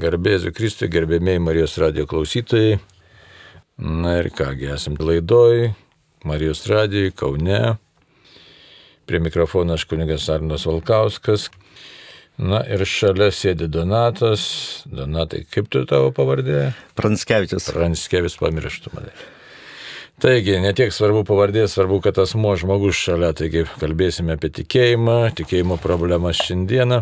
Garbėsiu 0.00 0.52
Kristui, 0.56 0.88
gerbėmiai 0.92 1.40
Marijos 1.42 1.76
radio 1.80 2.06
klausytojai. 2.10 2.78
Na 3.82 4.18
ir 4.20 4.30
kągi, 4.34 4.68
esam 4.74 4.96
laidoj, 5.00 5.72
Marijos 6.28 6.64
radijai, 6.70 7.12
Kaune. 7.16 7.76
Prie 9.08 9.20
mikrofono 9.20 9.74
aš 9.74 9.84
kunigas 9.90 10.28
Arnas 10.30 10.66
Valkauskas. 10.68 11.48
Na 12.40 12.62
ir 12.64 12.86
šalia 12.88 13.28
sėdi 13.34 13.68
Donatas. 13.68 14.44
Donatai, 14.88 15.42
kaip 15.52 15.68
tu 15.72 15.84
tavo 15.88 16.12
pavardė? 16.16 16.72
Pranskevičius. 16.98 17.68
Pranskevičius 17.74 18.38
pamirštų 18.40 18.94
mane. 18.96 19.12
Taigi, 20.22 20.52
netiek 20.62 20.92
svarbu 20.94 21.24
pavardė, 21.26 21.64
svarbu, 21.66 21.96
kad 22.04 22.20
asmo 22.22 22.52
žmogus 22.54 22.94
šalia. 22.94 23.32
Taigi, 23.34 23.64
kalbėsime 23.80 24.36
apie 24.36 24.52
tikėjimą, 24.54 25.16
tikėjimo 25.34 25.80
problemas 25.82 26.38
šiandieną, 26.38 27.00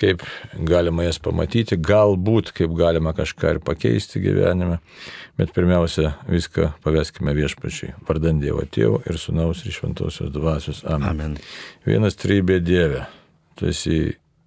kaip 0.00 0.24
galima 0.66 1.04
jas 1.06 1.20
pamatyti, 1.22 1.78
galbūt 1.78 2.50
kaip 2.56 2.74
galima 2.74 3.12
kažką 3.14 3.52
ir 3.54 3.60
pakeisti 3.62 4.24
gyvenime. 4.24 4.80
Bet 5.38 5.52
pirmiausia, 5.54 6.16
viską 6.26 6.72
paveskime 6.82 7.36
viešpačiai. 7.38 7.92
Vardant 8.08 8.42
Dievo 8.42 8.66
Tėvo 8.66 9.04
ir 9.06 9.22
Sūnaus 9.22 9.62
ir 9.62 9.78
Šventosios 9.78 10.34
Dvasios. 10.34 10.82
Amen. 10.82 11.12
Amen. 11.12 11.38
Vienas 11.86 12.18
trybė 12.18 12.58
Dieve. 12.58 13.04
Tu 13.54 13.70
esi 13.70 14.00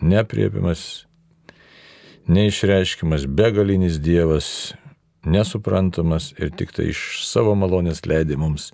nepriepimas, 0.04 1.06
neišreiškimas, 2.28 3.24
begalinis 3.40 4.04
Dievas, 4.04 4.74
nesuprantamas 5.26 6.32
ir 6.38 6.52
tik 6.58 6.72
tai 6.74 6.90
iš 6.92 7.22
savo 7.28 7.54
malonės 7.58 8.04
leidai 8.10 8.38
mums 8.42 8.72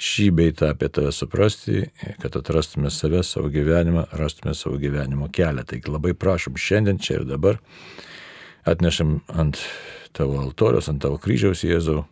šį 0.00 0.30
beitą 0.36 0.70
apie 0.72 0.88
tave 0.88 1.12
suprasti, 1.12 1.84
kad 2.22 2.36
atrastume 2.40 2.90
save, 2.90 3.20
savo 3.26 3.50
gyvenimą, 3.52 4.06
rastume 4.16 4.54
savo 4.56 4.78
gyvenimo 4.80 5.28
kelią. 5.32 5.66
Taigi 5.68 5.92
labai 5.92 6.14
prašom 6.16 6.56
šiandien, 6.56 7.00
čia 7.02 7.20
ir 7.20 7.26
dabar, 7.28 7.60
atnešam 8.64 9.18
ant 9.28 9.60
tavo 10.16 10.40
altorius, 10.40 10.88
ant 10.88 11.02
tavo 11.04 11.20
kryžiaus 11.20 11.66
Jėzau 11.68 12.06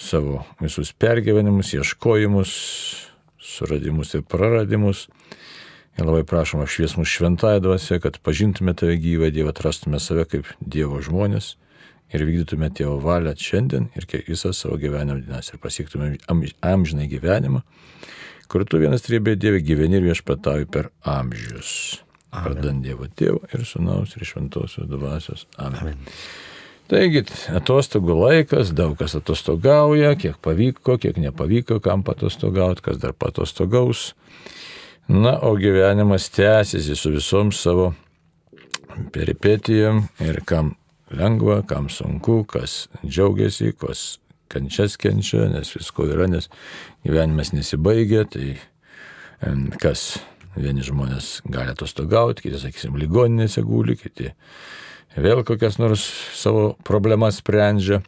savo 0.00 0.40
visus 0.62 0.94
pergyvenimus, 0.96 1.74
ieškojimus, 1.76 2.50
suradimus 3.36 4.16
ir 4.16 4.24
praradimus. 4.24 5.08
Ir 5.98 6.06
labai 6.06 6.22
prašom 6.24 6.62
apšvies 6.64 6.94
mus 6.96 7.10
šventąją 7.12 7.60
dvasę, 7.60 7.98
kad 8.00 8.16
pažintume 8.24 8.72
tave 8.78 8.94
gyvą 8.96 9.28
Dievą, 9.34 9.52
atrastume 9.52 10.00
save 10.00 10.24
kaip 10.30 10.48
Dievo 10.64 11.02
žmonės 11.04 11.58
ir 12.10 12.26
vykdytume 12.26 12.70
tėvo 12.74 12.98
valią 13.04 13.34
šiandien 13.38 13.88
ir 13.98 14.06
visą 14.28 14.52
savo 14.56 14.78
gyvenimo 14.80 15.20
dienas 15.22 15.52
ir 15.52 15.62
pasiektume 15.62 16.16
amžinai 16.28 17.08
gyvenimą, 17.10 17.62
kur 18.50 18.66
tu 18.66 18.82
vienas 18.82 19.06
trybė 19.06 19.36
Dieve 19.38 19.62
gyveni 19.62 20.00
ir 20.00 20.10
viešpatauji 20.10 20.70
per 20.70 20.90
amžius. 21.06 22.00
Vardant 22.30 22.82
Dievo 22.84 23.08
Tėvo 23.10 23.42
ir 23.50 23.66
Sūnaus 23.66 24.14
ir 24.14 24.26
Šventosios 24.26 24.86
Dvasios. 24.86 25.48
Amen. 25.58 25.80
Amen. 25.82 26.06
Taigi, 26.90 27.22
atostogų 27.54 28.16
laikas, 28.18 28.72
daug 28.74 28.96
kas 28.98 29.14
atostogauja, 29.14 30.16
kiek 30.18 30.40
pavyko, 30.42 30.96
kiek 30.98 31.20
nepavyko, 31.22 31.78
kam 31.82 32.02
patostogauti, 32.06 32.82
kas 32.82 32.98
dar 33.02 33.14
patostogaus. 33.14 34.12
Na, 35.10 35.36
o 35.46 35.54
gyvenimas 35.58 36.28
tęsiasi 36.34 36.96
su 36.98 37.12
visom 37.14 37.52
savo 37.54 37.92
peripetijom 39.14 40.02
ir 40.26 40.42
kam 40.46 40.74
lengva, 41.16 41.60
kam 41.66 41.88
sunku, 41.92 42.42
kas 42.48 42.88
džiaugiasi, 43.04 43.72
kas 43.78 44.18
kančias 44.50 44.96
kenčia, 45.00 45.46
nes 45.50 45.70
visko 45.76 46.08
yra, 46.10 46.26
nes 46.30 46.50
gyvenimas 47.06 47.54
nesibaigia, 47.54 48.24
tai 48.30 48.56
kas 49.80 50.20
vieni 50.58 50.84
žmonės 50.84 51.40
gali 51.48 51.72
atostogauti, 51.72 52.44
kiti, 52.46 52.60
sakysim, 52.60 52.98
ligoninėse 53.00 53.62
guli, 53.66 53.96
kiti 53.98 54.32
vėl 55.16 55.44
kokias 55.46 55.78
nors 55.80 56.04
savo 56.38 56.74
problemas 56.86 57.40
sprendžia. 57.40 58.02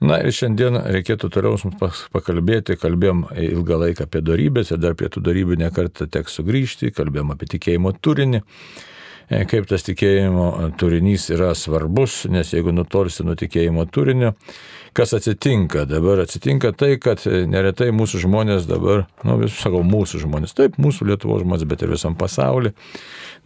Na 0.00 0.16
ir 0.24 0.32
šiandien 0.32 0.78
reikėtų 0.80 1.28
toliau 1.28 1.58
mums 1.60 2.06
pakalbėti, 2.14 2.78
kalbėjom 2.80 3.26
ilgą 3.36 3.76
laiką 3.82 4.06
apie 4.06 4.22
darybės 4.24 4.72
ir 4.72 4.80
dar 4.80 4.94
prie 4.96 5.10
tų 5.12 5.20
darybių 5.26 5.58
nekartą 5.60 6.06
teks 6.08 6.38
sugrįžti, 6.38 6.88
kalbėjom 6.96 7.34
apie 7.34 7.50
tikėjimo 7.52 7.92
turinį. 8.00 8.40
E, 9.30 9.44
kaip 9.46 9.68
tas 9.70 9.84
tikėjimo 9.86 10.72
turinys 10.80 11.28
yra 11.30 11.52
svarbus, 11.54 12.24
nes 12.26 12.48
jeigu 12.50 12.72
nutolsi 12.74 13.22
nuo 13.22 13.36
tikėjimo 13.38 13.84
turinio, 13.94 14.32
kas 14.96 15.14
atsitinka? 15.14 15.84
Dabar 15.86 16.24
atsitinka 16.24 16.72
tai, 16.74 16.96
kad 16.98 17.22
neretai 17.26 17.92
mūsų 17.94 18.24
žmonės 18.24 18.66
dabar, 18.66 19.04
nu, 19.22 19.36
vis 19.38 19.54
sakau, 19.62 19.84
mūsų 19.86 20.24
žmonės, 20.24 20.56
taip, 20.58 20.80
mūsų 20.82 21.06
Lietuvos 21.12 21.44
žmonės, 21.44 21.68
bet 21.70 21.86
ir 21.86 21.94
visam 21.94 22.18
pasauliu, 22.18 22.74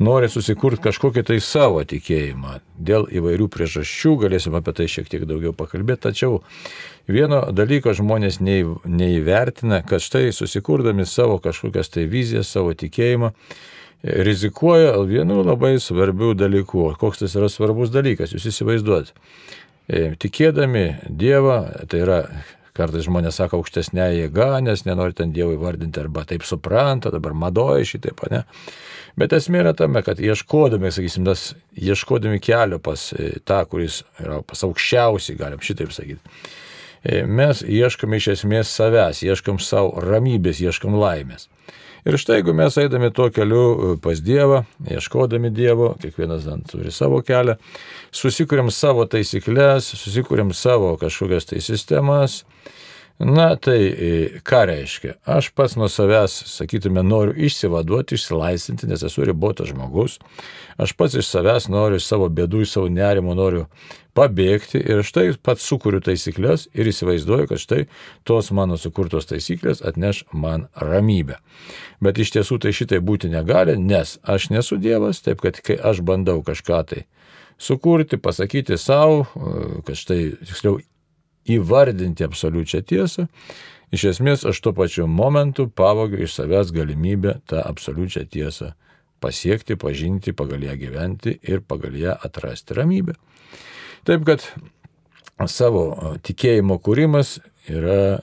nori 0.01 0.33
susikurti 0.33 0.87
kažkokį 0.89 1.27
tai 1.29 1.37
savo 1.45 1.85
tikėjimą. 1.93 2.57
Dėl 2.81 3.05
įvairių 3.21 3.51
priežasčių 3.53 4.15
galėsim 4.25 4.57
apie 4.57 4.73
tai 4.81 4.89
šiek 4.89 5.13
tiek 5.13 5.29
daugiau 5.29 5.53
pakalbėti, 5.53 6.07
tačiau 6.09 6.41
vieno 7.13 7.45
dalyko 7.53 7.93
žmonės 7.93 8.41
neįvertina, 8.41 9.85
kad 9.85 10.01
štai 10.01 10.31
susikurdami 10.33 11.05
savo 11.05 11.37
kažkokias 11.45 11.93
tai 11.93 12.09
vizijas, 12.09 12.49
savo 12.57 12.73
tikėjimą, 12.73 13.35
rizikuoja 14.05 14.99
vienu 15.09 15.43
labai 15.45 15.79
svarbiu 15.81 16.35
dalyku. 16.37 16.91
Koks 17.01 17.25
tas 17.25 17.37
yra 17.39 17.49
svarbus 17.49 17.93
dalykas, 17.95 18.35
jūs 18.37 18.51
įsivaizduojat. 18.53 19.15
E, 19.89 20.03
tikėdami 20.21 20.85
Dievą, 21.09 21.59
tai 21.89 22.05
yra 22.05 22.19
kartais 22.75 23.07
žmonės 23.07 23.39
sako 23.39 23.61
aukštesnė 23.61 24.09
jėga, 24.17 24.49
nes 24.65 24.83
nenori 24.87 25.15
ten 25.17 25.33
Dievui 25.33 25.57
vardinti 25.61 26.03
arba 26.03 26.25
taip 26.29 26.45
supranta, 26.47 27.13
dabar 27.15 27.37
madoja 27.39 27.87
šitaip, 27.87 28.25
ne. 28.33 28.43
Bet 29.21 29.33
esmė 29.37 29.61
yra 29.63 29.75
tame, 29.79 30.03
kad 30.03 30.19
ieškodami, 30.19 30.91
sakysim, 30.91 31.23
tas, 31.29 31.53
ieškodami 31.79 32.41
kelio 32.43 32.81
pas 32.83 33.13
e, 33.15 33.37
tą, 33.47 33.63
kuris 33.71 34.03
yra 34.19 34.41
pas 34.43 34.67
aukščiausiai, 34.67 35.39
galim 35.39 35.63
šitaip 35.63 35.95
sakyti, 35.95 36.35
e, 37.05 37.23
mes 37.25 37.63
ieškome 37.63 38.19
iš 38.19 38.33
esmės 38.39 38.75
savęs, 38.75 39.23
ieškom 39.23 39.63
savo 39.63 39.95
ramybės, 40.03 40.65
ieškom 40.65 40.99
laimės. 40.99 41.47
Ir 42.05 42.19
štai 42.21 42.43
jeigu 42.43 42.53
mes 42.53 42.75
eidami 42.77 43.09
tuo 43.17 43.31
keliu 43.33 43.63
e, 43.65 43.93
pas 44.05 44.19
Dievą, 44.21 44.59
ieškodami 44.93 45.49
Dievo, 45.57 45.95
kiekvienas 46.03 46.45
ant 46.53 46.67
turi 46.69 46.93
savo 46.93 47.23
kelią, 47.25 47.55
susikūrėm 48.13 48.69
savo 48.69 49.07
taisyklės, 49.09 49.89
susikūrėm 50.03 50.53
savo 50.53 50.91
kažkokias 51.01 51.49
tai 51.49 51.63
sistemas, 51.65 52.43
Na 53.19 53.55
tai 53.57 53.79
e, 53.79 54.41
ką 54.43 54.65
reiškia? 54.67 55.13
Aš 55.31 55.53
pats 55.55 55.77
nuo 55.79 55.87
savęs, 55.87 56.33
sakytume, 56.51 57.05
noriu 57.07 57.37
išsivaduoti, 57.47 58.17
išsilaisvinti, 58.19 58.89
nes 58.91 59.05
esu 59.07 59.23
ribotas 59.29 59.71
žmogus. 59.71 60.17
Aš 60.83 60.97
pats 60.99 61.15
iš 61.21 61.29
savęs 61.31 61.69
noriu, 61.71 62.01
iš 62.03 62.09
savo 62.11 62.27
bėdų, 62.27 62.65
iš 62.65 62.73
savo 62.75 62.89
nerimo 62.91 63.37
noriu 63.39 63.69
pabėgti 64.19 64.81
ir 64.83 65.05
štai 65.07 65.29
pats 65.47 65.63
sukūriu 65.63 66.01
taisyklės 66.03 66.67
ir 66.75 66.91
įsivaizduoju, 66.91 67.49
kad 67.53 67.63
štai 67.63 67.81
tos 68.27 68.51
mano 68.51 68.79
sukurtos 68.83 69.31
taisyklės 69.31 69.85
atneš 69.87 70.25
man 70.35 70.67
ramybę. 70.75 71.39
Bet 72.03 72.19
iš 72.19 72.35
tiesų 72.35 72.59
tai 72.67 72.75
šitai 72.75 72.99
būti 72.99 73.31
negali, 73.31 73.77
nes 73.79 74.17
aš 74.27 74.51
nesu 74.51 74.81
Dievas, 74.83 75.23
taip 75.23 75.43
kad 75.45 75.63
kai 75.63 75.79
aš 75.79 76.03
bandau 76.03 76.41
kažką 76.43 76.83
tai 76.91 77.05
sukurti, 77.63 78.19
pasakyti 78.19 78.79
savo, 78.79 79.23
kad 79.87 79.99
štai, 79.99 80.21
tiksliau, 80.43 80.81
įvardinti 81.51 82.25
absoliučią 82.27 82.83
tiesą, 82.89 83.27
iš 83.95 84.07
esmės 84.15 84.45
aš 84.49 84.61
tuo 84.65 84.75
pačiu 84.77 85.07
momentu 85.11 85.69
pavogiu 85.69 86.23
iš 86.25 86.37
savęs 86.39 86.73
galimybę 86.75 87.39
tą 87.51 87.63
absoliučią 87.65 88.25
tiesą 88.31 88.73
pasiekti, 89.25 89.77
pažinti, 89.81 90.35
pagal 90.37 90.65
ją 90.65 90.77
gyventi 90.81 91.39
ir 91.43 91.63
pagal 91.65 91.97
ją 91.97 92.17
atrasti 92.27 92.77
ramybę. 92.77 93.17
Taip 94.05 94.27
kad 94.29 94.45
savo 95.49 96.17
tikėjimo 96.25 96.77
kūrimas 96.85 97.39
yra 97.71 98.21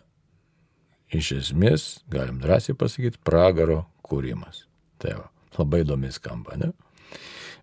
iš 1.11 1.31
esmės, 1.39 1.87
galim 2.11 2.39
drąsiai 2.43 2.77
pasakyti, 2.77 3.19
pragaro 3.25 3.83
kūrimas. 4.05 4.65
Tai 5.01 5.17
va, 5.17 5.27
labai 5.57 5.81
įdomi 5.83 6.11
skamba, 6.13 6.57
ne? 6.61 6.71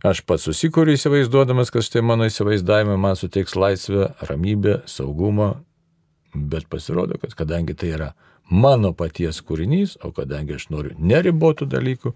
Aš 0.06 0.20
pats 0.22 0.44
susikūriu 0.47 0.95
įsivaizduodamas, 0.95 1.72
kad 1.74 1.83
štai 1.83 2.04
mano 2.06 2.28
įsivaizdavimai 2.28 2.98
man 3.03 3.16
suteiks 3.18 3.56
laisvę, 3.59 4.12
ramybę, 4.28 4.83
saugumą, 4.86 5.56
bet 6.34 6.68
pasirodo, 6.71 7.18
kad 7.18 7.34
kadangi 7.34 7.74
tai 7.74 7.91
yra 7.97 8.12
mano 8.48 8.92
paties 8.95 9.42
kūrinys, 9.42 9.97
o 10.06 10.12
kadangi 10.15 10.54
aš 10.54 10.68
noriu 10.71 10.95
neribotų 10.98 11.66
dalykų, 11.74 12.15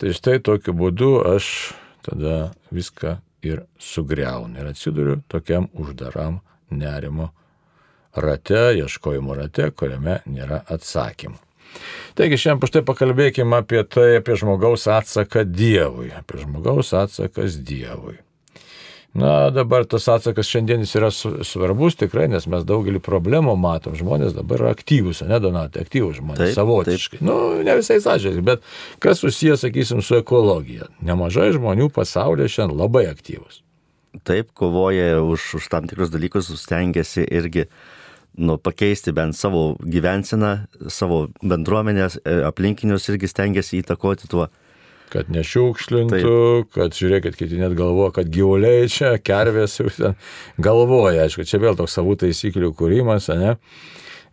tai 0.00 0.16
štai 0.16 0.38
tokiu 0.44 0.72
būdu 0.80 1.12
aš 1.34 1.52
tada 2.08 2.54
viską 2.72 3.18
ir 3.44 3.66
sugriaunu 3.78 4.60
ir 4.60 4.72
atsiduriu 4.72 5.20
tokiam 5.28 5.68
uždaram 5.76 6.40
nerimo 6.72 7.30
rate, 8.16 8.70
ieškojimo 8.80 9.36
rate, 9.36 9.68
kuriame 9.76 10.22
nėra 10.24 10.64
atsakymų. 10.72 11.43
Taigi 12.18 12.38
šiandien 12.40 12.62
paštai 12.62 12.84
pakalbėkime 12.86 13.62
apie 13.62 13.82
tai, 13.88 14.18
apie 14.20 14.36
žmogaus 14.40 14.86
atsaką 14.90 15.46
Dievui, 15.48 16.12
apie 16.14 16.44
žmogaus 16.44 16.94
atsakas 16.96 17.58
Dievui. 17.58 18.20
Na, 19.14 19.50
dabar 19.54 19.84
tas 19.86 20.08
atsakas 20.10 20.48
šiandien 20.50 20.82
jis 20.82 20.96
yra 20.98 21.08
svarbus 21.14 21.94
tikrai, 21.94 22.24
nes 22.32 22.48
mes 22.50 22.64
daugelį 22.66 22.98
problemų 22.98 23.54
matom. 23.62 23.94
Žmonės 23.94 24.34
dabar 24.34 24.58
yra 24.58 24.72
aktyvus, 24.74 25.20
ne 25.22 25.38
donatai, 25.38 25.84
aktyvus 25.86 26.18
žmonės, 26.18 26.48
taip, 26.48 26.56
savotiškai. 26.58 27.20
Taip. 27.20 27.26
Nu, 27.28 27.36
ne 27.62 27.76
visai 27.78 28.00
sąžininkai, 28.02 28.42
bet 28.48 28.66
kas 29.04 29.22
susijęs, 29.22 29.62
sakysim, 29.62 30.02
su 30.02 30.18
ekologija. 30.18 30.90
Nemažai 31.06 31.52
žmonių 31.54 31.92
pasaulyje 31.94 32.56
šiandien 32.56 32.82
labai 32.82 33.06
aktyvus. 33.12 33.62
taip, 34.26 34.50
kovoja 34.54 35.22
už, 35.22 35.46
už 35.62 35.70
tam 35.70 35.86
tikrus 35.90 36.10
dalykus, 36.10 36.50
stengiasi 36.58 37.22
irgi 37.22 37.68
nu, 38.36 38.58
pakeisti 38.58 39.12
bent 39.14 39.36
savo 39.36 39.74
gyvenseną, 39.80 40.52
savo 40.90 41.28
bendruomenės, 41.42 42.18
e, 42.24 42.36
aplinkinius 42.48 43.08
irgi 43.12 43.30
stengiasi 43.30 43.82
įtakoti 43.82 44.30
tuo. 44.30 44.48
Kad 45.12 45.28
nešiukšlintų, 45.30 46.20
Taip. 46.24 46.70
kad 46.74 46.96
žiūrėkit, 46.96 47.36
kiti 47.38 47.60
net 47.60 47.76
galvoja, 47.78 48.16
kad 48.16 48.30
gyvuliai 48.34 48.88
čia, 48.90 49.12
kervės 49.22 49.76
jau 49.78 49.90
ten 49.94 50.16
galvoja, 50.58 51.28
aišku, 51.28 51.46
čia 51.46 51.60
vėl 51.62 51.78
toks 51.78 51.94
savų 51.94 52.16
taisyklių 52.24 52.72
kūrimas, 52.74 53.28
ne? 53.38 53.54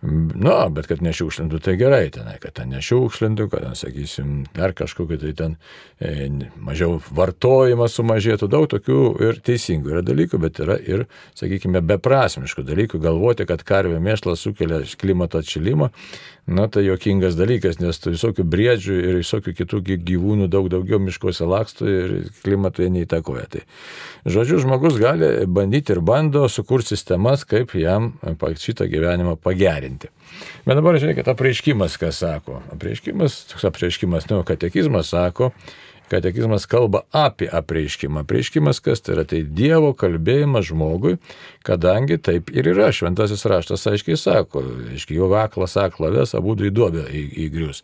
Nu, 0.01 0.53
bet 0.74 0.88
kad 0.89 1.03
nešiukšlintų, 1.06 1.59
tai 1.62 1.75
gerai 1.77 2.07
tenai, 2.13 2.39
kad 2.42 2.56
ten 2.57 2.71
nešiukšlintų, 2.74 3.45
kad, 3.51 3.68
ten, 3.68 3.75
sakysim, 3.77 4.31
dar 4.56 4.74
kažkokiu 4.74 5.19
tai 5.21 5.33
ten 5.38 5.53
e, 6.01 6.25
mažiau 6.57 6.95
vartojimas 7.13 8.00
sumažėtų, 8.00 8.50
daug 8.50 8.65
tokių 8.71 8.98
ir 9.27 9.38
teisingų 9.45 9.94
yra 9.94 10.01
dalykų, 10.06 10.39
bet 10.42 10.57
yra 10.65 10.80
ir, 10.81 11.06
sakykime, 11.38 11.83
beprasmiškų 11.94 12.65
dalykų, 12.65 13.01
galvoti, 13.03 13.45
kad 13.45 13.62
karvė 13.62 14.01
mėšlas 14.01 14.42
sukelia 14.42 14.81
klimato 14.98 15.44
atšilimą, 15.44 15.92
na 16.47 16.67
tai 16.67 16.83
jokingas 16.85 17.35
dalykas, 17.38 17.79
nes 17.81 17.99
tų 18.01 18.15
visokių 18.15 18.45
briedžių 18.49 18.95
ir 18.97 19.19
visokių 19.19 19.53
kitų 19.59 19.81
gyvūnų 20.07 20.47
daug 20.51 20.69
daugiau 20.73 20.99
miškuose 21.03 21.45
laksto 21.47 21.88
ir 21.88 22.15
klimatui 22.41 22.89
neįtakoja. 22.93 23.45
Tai, 23.51 23.61
žodžiu, 24.25 24.61
žmogus 24.63 24.97
gali 25.01 25.31
bandyti 25.45 25.95
ir 25.95 26.01
bando 26.05 26.47
sukurti 26.49 26.95
sistemas, 26.95 27.45
kaip 27.47 27.75
jam 27.77 28.13
šitą 28.39 28.89
gyvenimą 28.91 29.38
pagerinti. 29.41 30.11
Bet 30.65 30.77
dabar 30.79 30.97
žiūrėkit, 31.01 31.29
apreiškimas, 31.31 31.97
ką 32.01 32.11
sako. 32.15 32.61
Apreiškimas, 32.73 33.44
toks 33.51 33.67
apreiškimas, 33.69 34.27
nu, 34.31 34.41
katekizmas 34.47 35.11
sako, 35.13 35.51
katekizmas 36.11 36.67
kalba 36.69 37.03
apie 37.15 37.47
apreiškimą. 37.51 38.25
Apreiškimas 38.25 38.81
kas 38.83 39.03
tai 39.03 39.15
yra? 39.15 39.25
Tai 39.27 39.41
Dievo 39.57 39.93
kalbėjimas 39.97 40.67
žmogui, 40.69 41.15
kadangi 41.67 42.19
taip 42.21 42.51
ir 42.53 42.71
yra. 42.73 42.89
Šventasis 42.95 43.45
raštas 43.49 43.87
aiškiai 43.91 44.19
sako, 44.19 44.63
aiškiai 44.91 45.19
jo 45.19 45.29
aklas 45.39 45.77
aklaves, 45.79 46.35
abu 46.37 46.57
į 46.59 46.73
duobę 46.75 47.07
įgrius. 47.15 47.83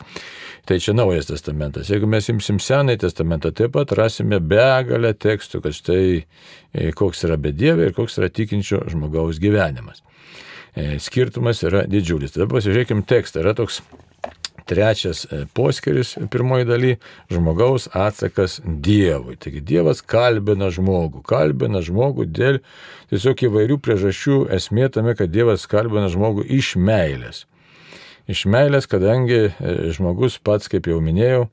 Tai 0.67 0.79
čia 0.83 0.95
naujas 0.97 1.29
testamentas. 1.29 1.87
Jeigu 1.91 2.09
mes 2.11 2.27
imsim 2.31 2.59
senąjį 2.63 2.99
testamentą, 3.05 3.53
taip 3.55 3.71
pat 3.77 3.93
rasime 3.95 4.41
begalę 4.43 5.13
tekstų, 5.15 5.63
kad 5.63 5.77
štai 5.77 6.03
e, 6.17 6.91
koks 6.97 7.23
yra 7.27 7.39
bedėvė 7.39 7.87
ir 7.87 7.95
koks 7.95 8.19
yra 8.19 8.27
tikinčio 8.27 8.83
žmogaus 8.91 9.39
gyvenimas. 9.39 10.03
E, 10.75 10.97
skirtumas 11.01 11.63
yra 11.65 11.85
didžiulis. 11.89 12.35
Tada 12.35 12.49
pasižiūrėkime 12.51 13.05
tekstą. 13.07 13.41
Yra 13.45 13.55
toks 13.57 13.79
trečias 14.67 15.25
e, 15.25 15.45
poskiris 15.53 16.17
pirmoji 16.31 16.65
daly- 16.67 16.95
žmogaus 17.33 17.87
atsakas 17.93 18.59
Dievui. 18.65 19.37
Taigi 19.39 19.61
Dievas 19.61 20.01
kalbina 20.01 20.69
žmogų, 20.73 21.23
kalbina 21.23 21.81
žmogų 21.81 22.27
dėl 22.27 22.59
tiesiog 23.09 23.47
įvairių 23.47 23.79
priežasčių. 23.79 24.39
Esmė 24.57 24.91
tame, 24.91 25.15
kad 25.15 25.31
Dievas 25.31 25.67
kalbina 25.67 26.11
žmogų 26.11 26.45
iš 26.59 26.75
meilės. 26.75 27.45
Iš 28.27 28.45
meilės, 28.45 28.87
kadangi 28.91 29.47
e, 29.47 29.51
žmogus 29.95 30.37
pats, 30.43 30.67
kaip 30.67 30.89
jau 30.91 30.99
minėjau, 30.99 31.47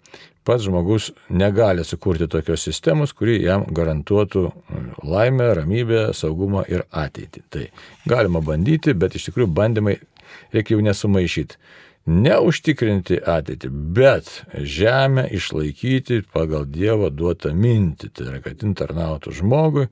pats 0.45 0.67
žmogus 0.67 1.13
negali 1.31 1.85
sukurti 1.85 2.27
tokios 2.29 2.67
sistemos, 2.67 3.13
kuri 3.17 3.39
jam 3.45 3.65
garantuotų 3.71 4.43
mm, 4.51 4.89
laimę, 5.07 5.53
ramybę, 5.55 6.03
saugumą 6.13 6.65
ir 6.69 6.85
ateitį. 6.91 7.45
Tai 7.51 7.65
galima 8.11 8.43
bandyti, 8.45 8.93
bet 8.93 9.15
iš 9.15 9.31
tikrųjų 9.31 9.53
bandymai 9.55 9.97
reikia 10.53 10.77
jau 10.77 10.85
nesumaišyti. 10.85 11.57
Neužtikrinti 12.05 13.17
ateitį, 13.25 13.71
bet 13.97 14.29
žemę 14.53 15.25
išlaikyti 15.33 16.21
pagal 16.35 16.67
Dievo 16.69 17.09
duotą 17.09 17.55
mintį, 17.57 18.11
tai 18.13 18.27
yra, 18.29 18.41
kad 18.45 18.61
internautų 18.61 19.33
žmogui 19.39 19.87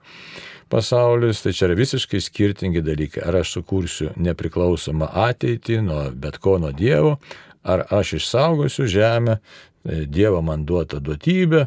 pasaulis, 0.72 1.40
tai 1.40 1.54
čia 1.56 1.70
yra 1.70 1.78
visiškai 1.80 2.20
skirtingi 2.20 2.84
dalykai. 2.84 3.24
Ar 3.24 3.40
aš 3.40 3.56
sukursiu 3.56 4.10
nepriklausomą 4.20 5.08
ateitį 5.24 5.80
nuo 5.88 6.02
bet 6.12 6.36
ko 6.36 6.58
nuo 6.60 6.74
Dievo, 6.76 7.16
ar 7.64 7.86
aš 7.88 8.18
išsaugosiu 8.20 8.90
žemę, 8.92 9.38
Dievo 9.82 10.38
man 10.46 10.62
duota 10.66 11.00
duotybė, 11.02 11.64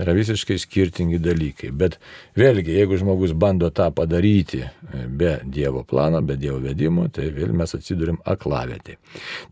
yra 0.00 0.14
visiškai 0.16 0.56
skirtingi 0.60 1.18
dalykai. 1.20 1.68
Bet 1.76 1.98
vėlgi, 2.38 2.72
jeigu 2.78 2.96
žmogus 3.00 3.34
bando 3.36 3.68
tą 3.74 3.90
padaryti 3.92 4.62
e, 4.64 5.04
be 5.08 5.36
Dievo 5.44 5.84
plano, 5.88 6.22
be 6.24 6.38
Dievo 6.40 6.62
vedimo, 6.64 7.08
tai 7.12 7.28
vėl 7.34 7.52
mes 7.56 7.76
atsidurim 7.76 8.20
aklavietį. 8.24 8.96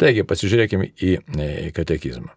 Taigi, 0.01 0.25
pasižiūrėkime 0.29 0.91
į 0.97 1.13
e, 1.21 1.51
katekizmą. 1.77 2.33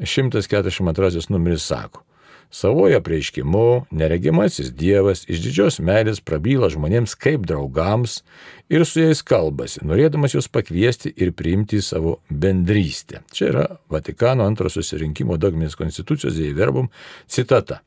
142 0.00 1.28
numeris 1.30 1.66
sako, 1.68 2.02
Savojo 2.50 3.00
prieiškimu 3.00 3.86
neregimasis 3.90 4.72
Dievas 4.74 5.22
iš 5.30 5.38
didžios 5.44 5.78
meilės 5.78 6.18
prabyla 6.18 6.66
žmonėms 6.72 7.14
kaip 7.14 7.44
draugams 7.46 8.20
ir 8.66 8.82
su 8.86 9.04
jais 9.04 9.22
kalbasi, 9.22 9.84
norėdamas 9.86 10.34
juos 10.34 10.50
pakviesti 10.50 11.12
ir 11.14 11.30
priimti 11.38 11.78
į 11.78 11.84
savo 11.86 12.16
bendrystę. 12.30 13.22
Čia 13.30 13.46
yra 13.52 13.66
Vatikano 13.90 14.48
antrojo 14.50 14.80
susirinkimo 14.80 15.38
dogminės 15.38 15.78
konstitucijos 15.78 16.34
dėjverbum 16.40 16.90
citata. 17.30 17.84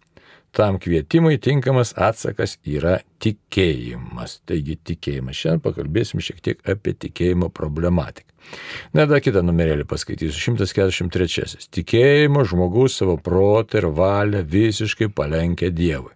Tam 0.53 0.77
kvietimui 0.77 1.39
tinkamas 1.41 1.95
atsakas 1.97 2.59
yra 2.69 2.99
tikėjimas. 3.23 4.35
Taigi 4.45 4.75
tikėjimas. 4.85 5.39
Šiandien 5.39 5.63
pakalbėsim 5.63 6.21
šiek 6.21 6.43
tiek 6.45 6.61
apie 6.69 6.93
tikėjimo 6.93 7.49
problematiką. 7.49 8.29
Na, 8.93 9.07
dar 9.09 9.23
kitą 9.25 9.41
numerėlį 9.41 9.87
paskaitysiu. 9.89 10.53
143. 10.53 11.57
Tikėjimo 11.73 12.45
žmogus 12.45 12.99
savo 12.99 13.17
protą 13.17 13.81
ir 13.81 13.89
valią 13.97 14.43
visiškai 14.45 15.09
palenkia 15.09 15.71
Dievui. 15.73 16.13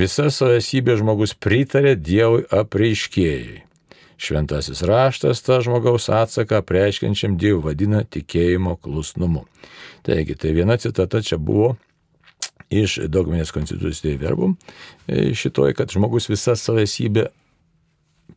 Visa 0.00 0.30
savo 0.32 0.56
esybė 0.56 0.96
žmogus 1.02 1.36
pritarė 1.36 1.92
Dievui 2.00 2.46
apreiškėjai. 2.48 3.66
Šventasis 4.16 4.80
raštas 4.88 5.44
tą 5.44 5.60
žmogaus 5.60 6.08
atsaką 6.08 6.64
prieškinčiam 6.64 7.36
Dievui 7.36 7.66
vadina 7.68 8.00
tikėjimo 8.00 8.78
klusnumu. 8.80 9.44
Taigi, 10.08 10.40
tai 10.40 10.56
viena 10.56 10.80
citata 10.80 11.20
čia 11.20 11.36
buvo 11.36 11.74
iš 12.72 12.98
dogminės 13.12 13.52
konstitucijos 13.54 14.20
verbum 14.22 14.56
šitoj, 15.08 15.76
kad 15.76 15.92
žmogus 15.92 16.30
visą 16.32 16.56
savo 16.58 16.82
esybę 16.82 17.28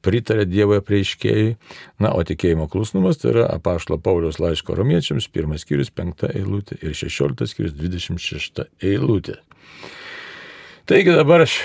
pritarė 0.05 0.45
Dievo 0.49 0.77
prieiškėjai. 0.85 1.55
Na, 2.03 2.11
o 2.13 2.23
tikėjimo 2.25 2.67
klusnumas 2.71 3.19
tai 3.21 3.31
yra 3.33 3.47
apaštalo 3.55 3.97
Paulius 4.03 4.39
laiško 4.41 4.77
romiečiams, 4.77 5.29
pirmas 5.33 5.65
skyrius, 5.65 5.91
penkta 5.93 6.29
eilutė 6.35 6.77
ir 6.83 6.95
šešioliktas 6.97 7.55
skyrius, 7.55 7.75
dvidešimt 7.77 8.21
šešta 8.21 8.67
eilutė. 8.85 9.39
Taigi 10.85 11.15
dabar 11.17 11.41
aš 11.47 11.55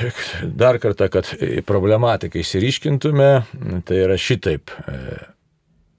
dar 0.56 0.78
kartą, 0.80 1.10
kad 1.12 1.28
problematiką 1.68 2.40
išsiriškintume, 2.40 3.28
tai 3.84 3.98
yra 4.06 4.16
šitaip. 4.16 4.72
E, 4.88 5.18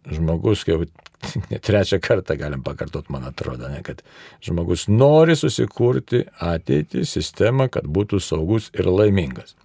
žmogus, 0.10 0.64
kaip 0.66 0.88
trečią 1.68 2.00
kartą 2.02 2.38
galim 2.40 2.64
pakartot, 2.64 3.10
man 3.10 3.26
atrodo, 3.30 3.70
ne, 3.70 3.82
kad 3.86 4.02
žmogus 4.44 4.88
nori 4.90 5.36
susikurti 5.38 6.24
ateitį, 6.42 7.06
sistemą, 7.08 7.70
kad 7.72 7.88
būtų 7.88 8.22
saugus 8.24 8.72
ir 8.78 8.90
laimingas. 8.90 9.56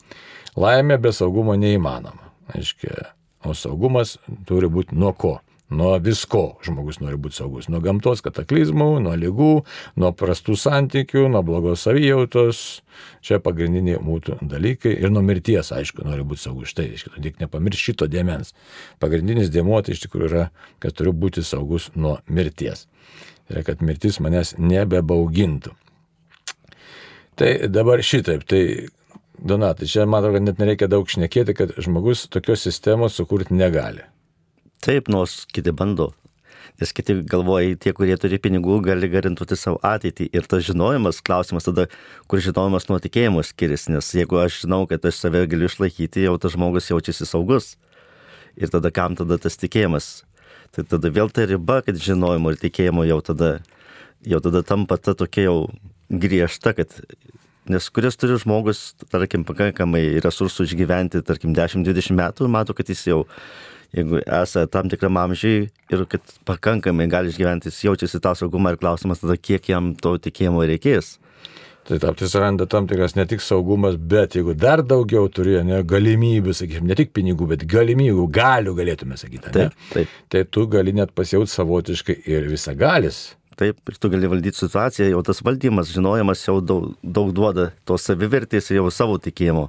Laimė 0.56 0.98
be 1.00 1.12
saugumo 1.12 1.56
neįmanoma. 1.60 2.32
Aiškia, 2.54 3.10
o 3.44 3.54
saugumas 3.56 4.16
turi 4.48 4.70
būti 4.72 4.96
nuo 4.96 5.12
ko? 5.12 5.36
Nuo 5.66 5.96
visko 5.98 6.60
žmogus 6.62 7.00
nori 7.02 7.18
būti 7.18 7.40
saugus. 7.40 7.66
Nuo 7.66 7.80
gamtos 7.82 8.20
kataklizmų, 8.22 8.86
nuo 9.02 9.14
lygų, 9.18 9.52
nuo 9.98 10.10
prastų 10.14 10.54
santykių, 10.62 11.24
nuo 11.34 11.42
blogos 11.46 11.82
savijautos. 11.88 12.60
Čia 13.26 13.40
pagrindiniai 13.42 13.98
mūtų 13.98 14.38
dalykai. 14.46 14.94
Ir 14.94 15.10
nuo 15.10 15.24
mirties, 15.26 15.72
aišku, 15.74 16.04
nori 16.06 16.22
būti 16.22 16.44
saugus. 16.46 16.70
Štai, 16.70 16.92
aišku, 16.94 17.16
tik 17.18 17.42
nepamiršti 17.42 17.90
šito 17.90 18.06
dėmens. 18.10 18.54
Pagrindinis 19.02 19.50
dėmuo 19.50 19.82
tai 19.82 19.96
iš 19.96 20.06
tikrųjų 20.06 20.30
yra, 20.30 20.46
kad 20.78 20.94
turiu 20.94 21.16
būti 21.16 21.42
saugus 21.42 21.90
nuo 21.98 22.20
mirties. 22.30 22.86
Tai 23.48 23.58
yra, 23.58 23.66
kad 23.66 23.82
mirtis 23.82 24.22
manęs 24.22 24.54
nebebaugintų. 24.62 25.74
Tai 27.36 27.50
dabar 27.68 28.06
šitaip, 28.06 28.46
tai 28.48 28.62
Donatai, 29.36 29.84
čia 29.84 30.06
man 30.08 30.22
atrodo, 30.22 30.38
kad 30.38 30.46
net 30.46 30.60
nereikia 30.62 30.86
daug 30.88 31.10
šnekėti, 31.12 31.52
kad 31.58 31.74
žmogus 31.82 32.24
tokios 32.32 32.62
sistemos 32.64 33.18
sukurti 33.18 33.52
negali. 33.52 34.06
Taip, 34.86 35.08
nors 35.10 35.40
kiti 35.50 35.72
bando. 35.74 36.12
Nes 36.78 36.92
kiti 36.94 37.16
galvoja, 37.26 37.74
tie, 37.80 37.90
kurie 37.96 38.14
turi 38.20 38.38
pinigų, 38.42 38.76
gali 38.84 39.08
garantuoti 39.10 39.56
savo 39.58 39.80
ateitį. 39.86 40.28
Ir 40.36 40.46
tas 40.46 40.62
žinojimas, 40.66 41.18
klausimas 41.26 41.66
tada, 41.66 41.88
kur 42.30 42.42
žinojimas 42.44 42.86
nuo 42.90 43.00
tikėjimo 43.02 43.42
skiriasi. 43.46 43.94
Nes 43.96 44.12
jeigu 44.14 44.38
aš 44.42 44.60
žinau, 44.62 44.84
kad 44.90 45.02
aš 45.08 45.18
save 45.24 45.42
galiu 45.50 45.66
išlaikyti, 45.70 46.26
jau 46.28 46.36
tas 46.38 46.54
žmogus 46.54 46.92
jaučiasi 46.92 47.26
saugus. 47.26 47.72
Ir 48.54 48.70
tada 48.70 48.92
kam 48.94 49.16
tada 49.18 49.40
tas 49.42 49.58
tikėjimas? 49.58 50.10
Tai 50.76 50.84
tada 50.86 51.10
vėl 51.10 51.32
ta 51.34 51.48
riba, 51.48 51.80
kad 51.82 51.98
žinojimo 51.98 52.52
ir 52.54 52.60
tikėjimo 52.60 53.08
jau 53.08 53.18
tada, 53.24 53.50
jau 54.22 54.42
tada 54.44 54.62
tampa 54.66 55.00
ta 55.00 55.16
tokia 55.18 55.48
jau 55.48 55.58
griežta, 56.12 56.76
kad 56.76 56.94
Nes 57.66 57.88
kuris 57.90 58.14
turi 58.14 58.36
žmogus, 58.38 58.92
tarkim, 59.10 59.42
pakankamai 59.42 60.20
resursų 60.22 60.68
išgyventi, 60.68 61.18
tarkim, 61.26 61.50
10-20 61.50 62.14
metų, 62.14 62.46
mato, 62.46 62.76
kad 62.78 62.86
jis 62.92 63.00
jau, 63.08 63.24
jeigu 63.94 64.22
esate 64.24 64.70
tam 64.72 64.90
tikram 64.90 65.18
amžiui 65.20 65.68
ir 65.92 66.04
kad 66.10 66.34
pakankamai 66.48 67.06
gali 67.12 67.30
išgyventi, 67.30 67.70
jis 67.70 67.84
jaučiasi 67.86 68.22
tą 68.22 68.34
saugumą 68.38 68.74
ir 68.74 68.80
klausimas 68.82 69.22
tada, 69.22 69.38
kiek 69.38 69.70
jam 69.70 69.94
to 70.00 70.16
tikėjimo 70.22 70.66
reikės. 70.72 71.16
Tai 71.86 72.00
tam 72.02 72.16
suranda 72.18 72.66
tam 72.66 72.88
tikras 72.90 73.14
ne 73.14 73.22
tik 73.30 73.42
saugumas, 73.44 73.94
bet 73.94 74.34
jeigu 74.34 74.56
dar 74.58 74.82
daugiau 74.82 75.28
turi 75.30 75.60
ne, 75.62 75.84
galimybių, 75.86 76.54
sakykime, 76.58 76.88
ne 76.90 76.96
tik 76.98 77.12
pinigų, 77.14 77.46
bet 77.52 77.62
galimybių, 77.70 78.24
galių 78.34 78.74
galėtume 78.74 79.18
sakyti. 79.20 79.52
Taip, 79.54 79.76
taip. 79.92 80.16
Tai 80.34 80.42
tu 80.50 80.66
gali 80.72 80.96
net 80.96 81.14
pasijauti 81.14 81.52
savotiškai 81.52 82.18
ir 82.26 82.48
visagalis. 82.50 83.20
Taip, 83.56 83.78
ir 83.86 84.00
tu 84.02 84.10
gali 84.10 84.28
valdyti 84.28 84.58
situaciją, 84.58 85.12
jau 85.14 85.22
tas 85.24 85.38
valdymas, 85.46 85.94
žinojimas 85.94 86.42
jau 86.48 86.58
daug, 86.60 86.90
daug 87.00 87.30
duoda 87.36 87.70
tos 87.86 88.02
savivertės 88.10 88.72
ir 88.72 88.82
jau 88.82 88.90
savo 88.90 89.20
tikėjimo. 89.22 89.68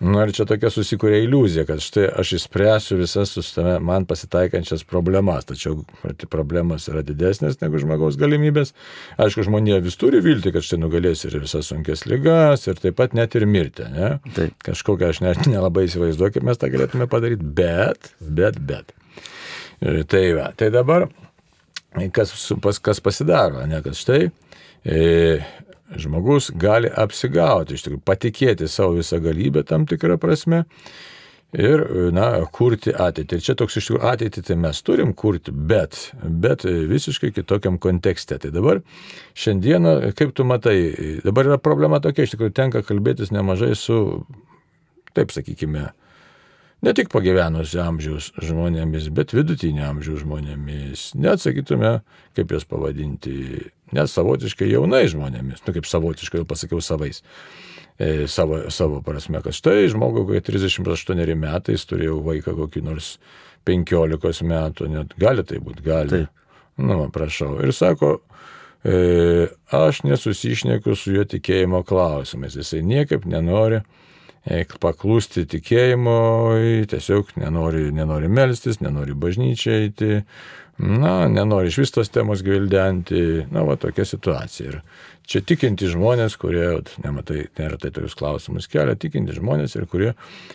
Na 0.00 0.22
ir 0.24 0.32
čia 0.32 0.46
tokia 0.48 0.70
susikūrė 0.72 1.18
iliuzija, 1.26 1.66
kad 1.68 1.82
štai 1.84 2.06
aš 2.22 2.32
išspręsiu 2.38 2.96
visas 2.96 3.34
su 3.36 3.42
tame 3.52 3.74
man 3.84 4.06
pasitaikančias 4.08 4.86
problemas, 4.88 5.44
tačiau 5.48 5.82
pati 6.00 6.28
problemos 6.30 6.88
yra 6.88 7.02
didesnės 7.04 7.60
negu 7.60 7.82
žmogaus 7.82 8.16
galimybės. 8.20 8.72
Aišku, 9.20 9.44
žmonė 9.44 9.82
vis 9.84 10.00
turi 10.00 10.22
vilti, 10.24 10.54
kad 10.54 10.64
štai 10.64 10.80
nugalės 10.80 11.26
ir 11.28 11.36
visas 11.42 11.68
sunkes 11.68 12.06
lygas 12.08 12.64
ir 12.70 12.80
taip 12.80 12.96
pat 12.96 13.12
net 13.18 13.36
ir 13.36 13.44
mirti. 13.44 13.84
Ne? 13.92 14.14
Taip. 14.36 14.56
Kažkokią 14.64 15.12
aš 15.12 15.20
net 15.26 15.44
nelabai 15.44 15.84
įsivaizduoju, 15.90 16.38
kaip 16.38 16.48
mes 16.48 16.60
tą 16.60 16.72
galėtume 16.72 17.08
padaryti, 17.10 17.52
bet, 17.60 18.14
bet, 18.24 18.56
bet. 18.72 18.96
Ir 19.84 20.04
Tai, 20.08 20.24
va, 20.36 20.50
tai 20.56 20.68
dabar, 20.72 21.06
kas, 22.12 22.32
pas, 22.60 22.80
kas 22.80 23.00
pasidaro, 23.04 23.62
ne, 23.68 23.80
kad 23.84 23.96
štai 23.96 24.26
e, 24.84 25.40
žmogus 25.96 26.50
gali 26.54 26.90
apsigauti, 26.90 27.74
iš 27.74 27.86
tikrųjų, 27.86 28.02
patikėti 28.06 28.68
savo 28.70 28.98
visą 29.00 29.20
galybę 29.22 29.64
tam 29.66 29.86
tikrą 29.90 30.18
prasme 30.20 30.64
ir, 31.56 31.82
na, 32.14 32.28
kurti 32.54 32.94
ateitį. 32.94 33.38
Ir 33.38 33.46
čia 33.46 33.56
toks 33.58 33.78
iš 33.80 33.88
tikrųjų 33.88 34.04
ateitį 34.12 34.44
tai 34.46 34.58
mes 34.62 34.82
turim 34.86 35.14
kurti, 35.18 35.54
bet, 35.54 36.10
bet 36.22 36.64
visiškai 36.64 37.32
kitokiam 37.34 37.78
kontekste. 37.82 38.38
Tai 38.42 38.52
dabar 38.54 38.82
šiandieną, 39.38 39.96
kaip 40.18 40.34
tu 40.36 40.46
matai, 40.46 40.76
dabar 41.24 41.50
yra 41.50 41.58
problema 41.62 42.02
tokia, 42.02 42.26
iš 42.26 42.36
tikrųjų 42.36 42.54
tenka 42.56 42.84
kalbėtis 42.86 43.34
nemažai 43.34 43.72
su, 43.78 44.22
taip 45.16 45.34
sakykime, 45.34 45.90
ne 46.82 46.94
tik 46.96 47.10
pagyvenusio 47.12 47.82
amžiaus 47.84 48.30
žmonėmis, 48.40 49.10
bet 49.14 49.34
vidutinio 49.36 49.86
amžiaus 49.90 50.22
žmonėmis. 50.24 51.10
Net 51.20 51.42
sakytume, 51.42 51.98
kaip 52.38 52.54
juos 52.54 52.66
pavadinti, 52.68 53.66
net 53.96 54.12
savotiškai 54.12 54.70
jaunai 54.70 55.04
žmonėmis, 55.12 55.64
nu 55.66 55.76
kaip 55.76 55.88
savotiškai 55.88 56.42
jau 56.42 56.48
pasakiau 56.48 56.82
savais. 56.84 57.22
E, 58.00 58.26
savo, 58.32 58.62
savo 58.72 59.02
prasme, 59.04 59.42
kad 59.44 59.52
štai 59.52 59.90
žmogui, 59.92 60.24
kai 60.30 60.44
38 60.46 61.36
metais 61.36 61.84
turėjau 61.84 62.22
vaiką 62.24 62.56
kokį 62.56 62.84
nors 62.86 63.16
15 63.68 64.46
metų, 64.48 64.88
net 64.88 65.16
gali 65.20 65.44
tai 65.44 65.60
būti, 65.60 65.84
gali. 65.84 66.22
Taip. 66.22 66.36
Nu, 66.80 67.02
prašau. 67.12 67.58
Ir 67.60 67.74
sako, 67.76 68.22
e, 68.88 69.50
aš 69.76 70.00
nesusišnekiu 70.06 70.96
su 70.96 71.12
jo 71.12 71.26
tikėjimo 71.28 71.82
klausimais. 71.84 72.56
Jisai 72.56 72.80
niekaip 72.86 73.26
nenori 73.28 73.82
paklūsti 74.80 75.44
tikėjimui, 75.50 76.86
tiesiog 76.88 77.36
nenori, 77.36 77.90
nenori 77.92 78.28
melstis, 78.28 78.80
nenori 78.80 79.12
bažnyčiai 79.14 79.84
eiti, 79.84 80.22
na, 80.78 81.28
nenori 81.28 81.68
iš 81.68 81.78
vis 81.78 81.92
tos 81.92 82.08
temos 82.08 82.42
gvildenti, 82.42 83.46
na, 83.52 83.64
va 83.68 83.76
tokia 83.76 84.04
situacija. 84.04 84.70
Ir 84.70 84.80
čia 85.28 85.42
tikinti 85.44 85.90
žmonės, 85.92 86.38
kurie, 86.40 86.80
nematai, 87.04 87.44
neretai 87.58 87.92
tokius 87.92 88.16
klausimus 88.16 88.68
kelia, 88.70 88.96
tikinti 88.96 89.36
žmonės 89.36 89.76
ir 89.76 89.86
kurie 89.90 90.14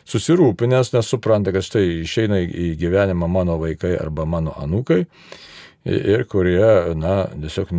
susirūpinęs, 0.09 0.93
nes 0.95 1.11
supranta, 1.13 1.53
kad 1.55 1.63
štai 1.63 2.01
išeina 2.01 2.41
į 2.41 2.73
gyvenimą 2.81 3.29
mano 3.29 3.59
vaikai 3.61 3.95
arba 3.99 4.25
mano 4.25 4.55
anūkai. 4.57 5.05
Ir 5.85 6.25
kurie, 6.25 6.95
na, 6.97 7.27
tiesiog 7.37 7.69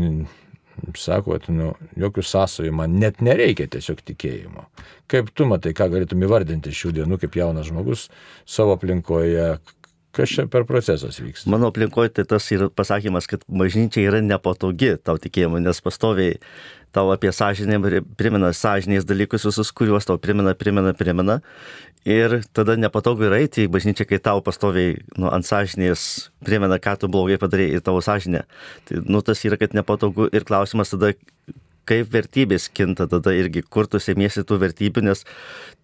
n- 0.85 0.95
sako, 0.99 1.37
kad 1.37 1.49
nu, 1.53 1.73
jokių 1.99 2.25
sąsajų 2.27 2.75
man 2.77 2.99
net 3.01 3.23
nereikia 3.25 3.69
tiesiog 3.73 4.03
tikėjimo. 4.07 4.67
Kaip 5.11 5.31
tu 5.35 5.47
matai, 5.49 5.75
ką 5.77 5.89
galėtum 5.93 6.25
įvardinti 6.27 6.75
šių 6.75 6.93
dienų 7.01 7.21
kaip 7.23 7.39
jaunas 7.39 7.69
žmogus 7.71 8.09
savo 8.49 8.77
aplinkoje, 8.77 9.57
kas 10.17 10.33
čia 10.33 10.47
per 10.51 10.65
procesas 10.69 11.21
vyksta? 11.21 11.51
Mano 11.53 11.71
aplinkoje 11.73 12.15
tai 12.17 12.25
tas 12.29 12.47
yra 12.55 12.71
pasakymas, 12.73 13.29
kad 13.31 13.45
bažnyčia 13.49 14.07
yra 14.09 14.23
nepatogi 14.25 14.95
tau 15.05 15.21
tikėjimu, 15.21 15.61
nes 15.65 15.83
pastoviai 15.85 16.39
tau 16.97 17.13
apie 17.13 17.33
sąžinę 17.35 17.79
primena 18.17 18.53
sąžinės 18.57 19.05
dalykus 19.09 19.45
visus, 19.49 19.73
kuriuos 19.77 20.09
tau 20.09 20.17
primena, 20.23 20.57
primena, 20.57 20.95
primena. 20.97 21.41
Ir 22.07 22.39
tada 22.55 22.77
nepatogu 22.79 23.27
yra 23.27 23.41
eiti 23.43 23.65
į 23.67 23.71
bažnyčią, 23.75 24.07
kai 24.07 24.21
tau 24.23 24.41
pastoviai 24.47 24.95
nu, 25.19 25.27
ant 25.35 25.47
sąžinės 25.47 26.31
primena, 26.47 26.79
ką 26.79 26.95
tu 27.03 27.11
blogai 27.11 27.39
padarėjai 27.43 27.81
į 27.81 27.85
tavo 27.89 28.03
sąžinę. 28.05 28.45
Tai, 28.87 29.01
nu, 29.11 29.23
tas 29.27 29.43
yra, 29.45 29.59
kad 29.59 29.75
nepatogu 29.75 30.29
ir 30.31 30.47
klausimas 30.47 30.95
tada, 30.95 31.13
kaip 31.87 32.11
vertybės 32.13 32.69
kinta 32.75 33.07
tada 33.11 33.33
irgi, 33.37 33.63
kur 33.63 33.89
tu 33.91 34.01
sėmiesi 34.03 34.45
tų 34.47 34.59
vertybių, 34.65 35.07
nes 35.09 35.25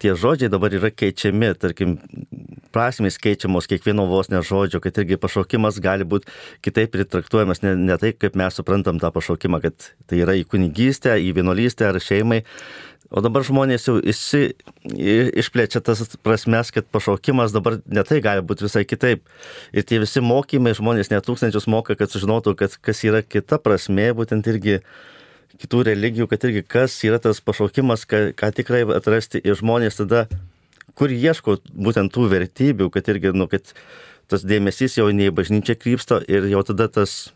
tie 0.03 0.13
žodžiai 0.19 0.51
dabar 0.53 0.73
yra 0.75 0.91
keičiami, 0.91 1.53
tarkim, 1.59 1.97
prasmės 2.73 3.19
keičiamos 3.21 3.69
kiekvieno 3.69 4.07
vos 4.09 4.31
ne 4.33 4.41
žodžio, 4.43 4.81
kad 4.83 4.97
irgi 5.01 5.19
pašaukimas 5.21 5.79
gali 5.83 6.07
būti 6.07 6.31
kitaip 6.65 6.93
pritraktuojamas, 6.95 7.61
ne, 7.65 7.75
ne 7.79 7.97
tai, 8.01 8.13
kaip 8.17 8.35
mes 8.39 8.57
suprantam 8.59 8.99
tą 9.01 9.13
pašaukimą, 9.13 9.61
kad 9.63 9.91
tai 10.09 10.23
yra 10.25 10.35
į 10.39 10.47
kunigystę, 10.49 11.15
į 11.21 11.35
vienolystę 11.37 11.91
ar 11.91 12.01
šeimai. 12.03 12.43
O 13.13 13.21
dabar 13.21 13.43
žmonės 13.45 13.83
jau 13.85 13.99
išsi, 14.01 14.55
i- 14.89 15.29
išplečia 15.37 15.83
tas 15.85 16.01
prasmes, 16.25 16.71
kad 16.73 16.87
pašaukimas 16.89 17.53
dabar 17.53 17.77
netai 17.85 18.17
gali 18.25 18.41
būti 18.41 18.65
visai 18.65 18.81
kitaip. 18.89 19.21
Ir 19.71 19.85
tie 19.85 19.99
visi 20.01 20.23
mokymai 20.23 20.73
žmonės 20.73 21.11
net 21.13 21.27
tūkstančius 21.27 21.69
moka, 21.69 21.93
kad 21.95 22.09
sužinotų, 22.09 22.55
kad 22.57 22.73
kas 22.81 23.03
yra 23.05 23.21
kita 23.21 23.59
prasme, 23.61 24.09
būtent 24.17 24.49
irgi 24.49 24.79
kitų 25.61 25.83
religijų, 25.89 26.27
kad 26.31 26.45
irgi 26.47 26.63
kas 26.65 26.95
yra 27.05 27.19
tas 27.21 27.41
pašaukimas, 27.43 28.07
ką, 28.09 28.25
ką 28.37 28.49
tikrai 28.57 28.83
atrasti 28.95 29.41
ir 29.43 29.57
žmonės 29.59 29.99
tada, 30.01 30.25
kur 30.97 31.13
ieško 31.13 31.59
būtent 31.73 32.13
tų 32.13 32.29
vertybių, 32.31 32.89
kad 32.93 33.09
irgi, 33.13 33.33
nu, 33.37 33.47
kad 33.51 33.73
tas 34.31 34.45
dėmesys 34.47 34.97
jau 34.97 35.09
ne 35.13 35.29
į 35.29 35.35
bažnyčią 35.35 35.77
krypsta 35.79 36.21
ir 36.27 36.47
jau 36.51 36.63
tada 36.67 36.89
tas, 36.91 37.33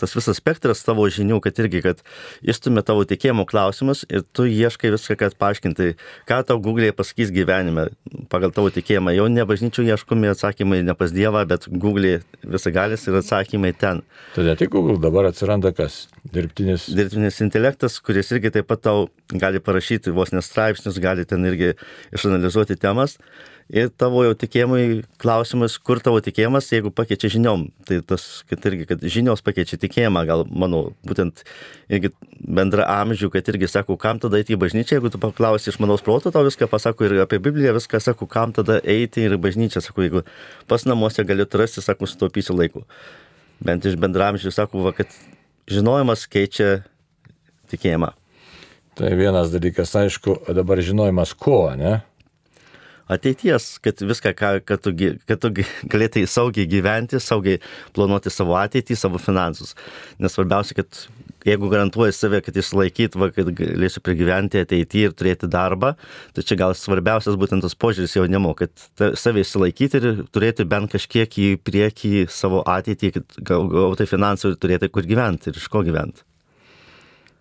tas 0.00 0.14
visas 0.16 0.40
spektras 0.40 0.82
tavo 0.86 1.06
žinių, 1.10 1.40
kad 1.44 1.58
irgi, 1.62 1.82
kad 1.84 2.02
išstumė 2.42 2.84
tavo 2.86 3.04
tikėjimo 3.08 3.46
klausimus 3.48 4.02
ir 4.08 4.24
tu 4.36 4.46
ieškai 4.48 4.92
viską, 4.94 5.16
kad 5.20 5.36
paaiškinti, 5.40 5.94
ką 6.28 6.40
tau 6.48 6.60
Google'e 6.62 6.94
pasakys 6.96 7.32
gyvenime 7.34 7.88
pagal 8.32 8.54
tavo 8.56 8.72
tikėjimą. 8.74 9.14
Jau 9.16 9.28
ne 9.32 9.44
bažnyčių 9.48 9.86
ieškomi 9.92 10.32
atsakymai 10.32 10.82
ne 10.86 10.96
pas 10.98 11.12
Dievą, 11.14 11.44
bet 11.50 11.68
Google'e 11.70 12.20
visagalis 12.42 13.06
ir 13.08 13.20
atsakymai 13.20 13.74
ten. 13.76 14.02
Tai 14.34 14.46
ne 14.46 14.56
tik 14.58 14.72
Google, 14.72 14.98
dabar 15.02 15.30
atsiranda 15.30 15.74
kas? 15.76 16.06
Dirbtinis. 16.34 16.88
dirbtinis 16.92 17.40
intelektas, 17.44 18.00
kuris 18.04 18.32
irgi 18.34 18.52
taip 18.54 18.68
pat 18.70 18.82
tau 18.84 19.08
gali 19.32 19.60
parašyti 19.62 20.12
vos 20.14 20.34
nestraipsnius, 20.34 21.00
gali 21.02 21.24
ten 21.28 21.46
irgi 21.48 21.74
išanalizuoti 22.16 22.76
temas. 22.80 23.18
Ir 23.70 23.86
tavo 23.94 24.24
jau 24.26 24.32
tikėjimui 24.34 25.04
klausimas, 25.22 25.76
kur 25.78 26.00
tavo 26.02 26.18
tikėjimas, 26.24 26.66
jeigu 26.72 26.90
pakeičia 26.90 27.28
žiniom. 27.36 27.68
Tai 27.86 28.00
tas, 28.02 28.24
kad 28.50 28.64
irgi, 28.66 28.88
kad 28.88 29.04
žinios 29.06 29.44
pakeičia 29.46 29.78
tikėjimą, 29.78 30.24
gal 30.26 30.42
mano, 30.50 30.80
būtent 31.06 31.44
irgi 31.86 32.10
bendra 32.40 32.88
amžių, 32.96 33.30
kad 33.30 33.46
irgi 33.52 33.68
sako, 33.70 33.94
kam 34.00 34.18
tada 34.18 34.40
eiti 34.40 34.56
į 34.56 34.60
bažnyčią, 34.64 34.98
jeigu 34.98 35.12
tu 35.14 35.22
paklausi 35.22 35.70
iš 35.70 35.78
manos 35.82 36.02
proto, 36.02 36.34
tau 36.34 36.42
viską 36.48 36.66
pasako 36.72 37.06
ir 37.06 37.16
apie 37.22 37.38
Bibliją, 37.38 37.76
viską 37.78 38.02
sako, 38.02 38.26
kam 38.30 38.56
tada 38.56 38.80
eiti 38.82 39.22
ir 39.28 39.38
į 39.38 39.42
bažnyčią, 39.46 39.84
sako, 39.86 40.02
jeigu 40.08 40.24
pas 40.66 40.88
namuose 40.90 41.22
gali 41.28 41.46
rasti, 41.62 41.86
sako, 41.86 42.10
sutaupysiu 42.10 42.58
laiko. 42.58 42.82
Bent 43.62 43.86
iš 43.86 43.94
bendramžių 44.02 44.50
sako, 44.56 44.82
va, 44.88 44.96
kad 44.98 45.14
žinojimas 45.70 46.26
keičia 46.26 46.80
tikėjimą. 47.70 48.16
Tai 48.98 49.14
vienas 49.14 49.54
dalykas, 49.54 49.94
aišku, 49.94 50.40
dabar 50.58 50.82
žinojimas 50.82 51.38
ko, 51.38 51.68
ne? 51.78 52.00
Ateities, 53.10 53.72
kad 53.82 53.98
viską, 54.06 54.34
ką, 54.38 54.50
kad 54.66 54.84
tu, 54.84 54.92
kad 55.26 55.40
tu 55.42 55.50
galėtai 55.92 56.26
saugiai 56.30 56.68
gyventi, 56.70 57.18
saugiai 57.22 57.58
planuoti 57.96 58.30
savo 58.30 58.54
ateitį, 58.60 58.98
savo 58.98 59.18
finansus. 59.22 59.74
Nes 60.22 60.36
svarbiausia, 60.36 60.78
kad 60.78 61.02
jeigu 61.46 61.70
garantuoji 61.72 62.14
save, 62.14 62.40
kad 62.44 62.56
išlaikyt, 62.56 63.16
va, 63.18 63.30
kad 63.34 63.50
galėsiu 63.56 64.02
prigyventi 64.04 64.62
ateityje 64.62 65.10
ir 65.10 65.16
turėti 65.16 65.50
darbą, 65.50 65.94
tai 66.36 66.44
čia 66.46 66.58
gal 66.60 66.74
svarbiausias 66.76 67.38
būtent 67.40 67.64
tas 67.64 67.74
požiūris 67.74 68.16
jaunimo, 68.18 68.54
kad 68.58 68.70
save 69.18 69.44
išsilaikyti 69.44 70.00
ir 70.00 70.24
turėti 70.30 70.68
bent 70.68 70.92
kažkiek 70.94 71.38
į 71.40 71.52
priekį 71.66 72.26
savo 72.30 72.62
ateitį, 72.68 73.14
kad 73.16 73.38
gau- 73.52 73.66
gauti 73.72 74.08
finansų 74.10 74.54
ir 74.54 74.60
turėti 74.60 74.92
kur 74.92 75.08
gyventi 75.08 75.50
ir 75.50 75.58
iš 75.58 75.70
ko 75.72 75.82
gyventi. 75.86 76.22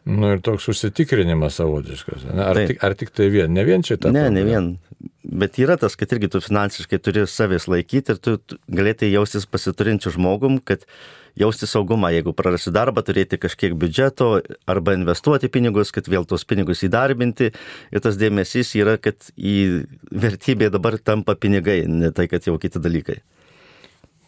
Nu 0.10 0.32
ir 0.34 0.40
toks 0.42 0.66
užsitikrinimas 0.72 1.60
savotiškas. 1.60 2.24
Ne? 2.32 2.42
Ar, 2.42 2.58
Taip. 2.58 2.72
tik, 2.72 2.84
ar 2.86 2.96
tik 2.98 3.12
tai 3.14 3.28
vien? 3.30 3.52
Ne 3.54 3.66
vien 3.68 3.84
ta. 3.84 4.12
Ne, 4.12 4.30
ne 4.34 4.44
vien. 4.48 4.78
Bet 5.24 5.58
yra 5.60 5.76
tas, 5.76 5.98
kad 6.00 6.12
irgi 6.16 6.30
tu 6.32 6.40
finansiškai 6.40 6.98
turi 7.04 7.26
savęs 7.28 7.66
laikyti 7.68 8.14
ir 8.16 8.20
tu, 8.24 8.38
galėtai 8.72 9.10
jaustis 9.12 9.44
pasiturinčių 9.52 10.14
žmogum, 10.16 10.62
kad 10.64 10.86
jausti 11.40 11.68
saugumą, 11.68 12.12
jeigu 12.16 12.32
prarasi 12.36 12.72
darbą, 12.72 13.04
turėti 13.04 13.40
kažkiek 13.42 13.76
biudžeto 13.80 14.30
arba 14.70 14.96
investuoti 14.96 15.52
pinigus, 15.52 15.92
kad 15.96 16.08
vėl 16.08 16.24
tos 16.28 16.48
pinigus 16.48 16.86
įdarbinti. 16.88 17.52
Ir 17.92 18.06
tas 18.06 18.16
dėmesys 18.20 18.72
yra, 18.80 18.96
kad 18.96 19.28
į 19.36 19.90
vertybė 20.12 20.72
dabar 20.72 20.96
tampa 21.04 21.36
pinigai, 21.36 21.82
ne 21.88 22.14
tai, 22.16 22.30
kad 22.32 22.48
jau 22.48 22.56
kiti 22.62 22.80
dalykai. 22.80 23.20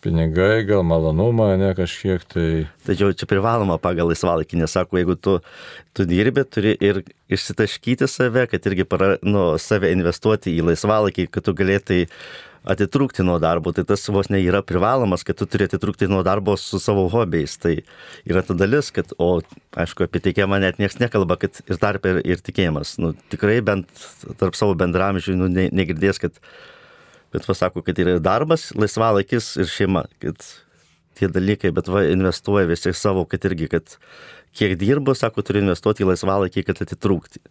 Pinigai, 0.01 0.63
gal 0.65 0.81
malonumą, 0.81 1.51
ne 1.61 1.71
kažkiek 1.77 2.23
tai. 2.25 2.45
Tačiau 2.87 3.13
čia 3.13 3.27
privaloma 3.29 3.77
pagal 3.81 4.09
laisvalaikį, 4.09 4.57
nes 4.63 4.73
sako, 4.73 4.97
jeigu 4.97 5.13
tu, 5.13 5.35
tu 5.93 6.05
dirbi, 6.09 6.41
turi 6.49 6.71
ir 6.81 7.03
išsitaškyti 7.29 8.09
save, 8.09 8.47
kad 8.49 8.65
irgi 8.71 8.87
para, 8.89 9.19
nu, 9.21 9.51
save 9.61 9.91
investuoti 9.93 10.55
į 10.57 10.71
laisvalaikį, 10.71 11.27
kad 11.29 11.45
tu 11.45 11.53
galėtai 11.57 11.99
atitrūkti 12.73 13.25
nuo 13.25 13.37
darbo, 13.41 13.73
tai 13.77 13.85
tas 13.89 14.07
vos 14.13 14.29
ne 14.33 14.41
yra 14.41 14.63
privalomas, 14.65 15.25
kad 15.25 15.37
tu 15.37 15.45
turi 15.49 15.65
atitrūkti 15.69 16.09
nuo 16.09 16.21
darbo 16.25 16.57
su 16.57 16.81
savo 16.81 17.07
hobiais. 17.13 17.59
Tai 17.61 17.77
yra 18.25 18.41
ta 18.45 18.57
dalis, 18.57 18.91
kad, 18.95 19.13
o 19.21 19.39
aišku, 19.77 20.05
apie 20.05 20.21
tikėjimą 20.29 20.61
net 20.65 20.81
niekas 20.81 20.97
nekalba, 21.01 21.39
kad 21.41 21.61
ir 21.65 21.81
tarp 21.81 22.09
ir, 22.09 22.21
ir 22.25 22.41
tikėjimas. 22.41 22.97
Nu, 23.01 23.13
tikrai 23.33 23.59
bent 23.65 23.89
tarp 24.41 24.57
savo 24.57 24.77
bendramžių 24.81 25.37
nu, 25.41 25.49
ne, 25.49 25.69
negirdės, 25.73 26.21
kad, 26.21 26.37
bet 27.33 27.47
pasako, 27.47 27.83
kad 27.85 27.99
yra 28.01 28.17
darbas, 28.23 28.69
laisvalaikis 28.77 29.55
ir 29.61 29.71
šeima, 29.71 30.05
kad 30.23 30.43
tie 31.19 31.29
dalykai, 31.31 31.71
bet 31.75 31.89
va, 31.91 32.03
investuoja 32.09 32.69
visi 32.69 32.93
savo, 32.97 33.25
kad 33.29 33.45
irgi, 33.49 33.69
kad 33.71 33.97
kiek 34.57 34.77
dirbu, 34.79 35.15
sako, 35.17 35.43
turi 35.45 35.63
investuoti 35.63 36.05
į 36.05 36.11
laisvalaikį, 36.11 36.65
kad 36.67 36.83
atitrūkti. 36.85 37.43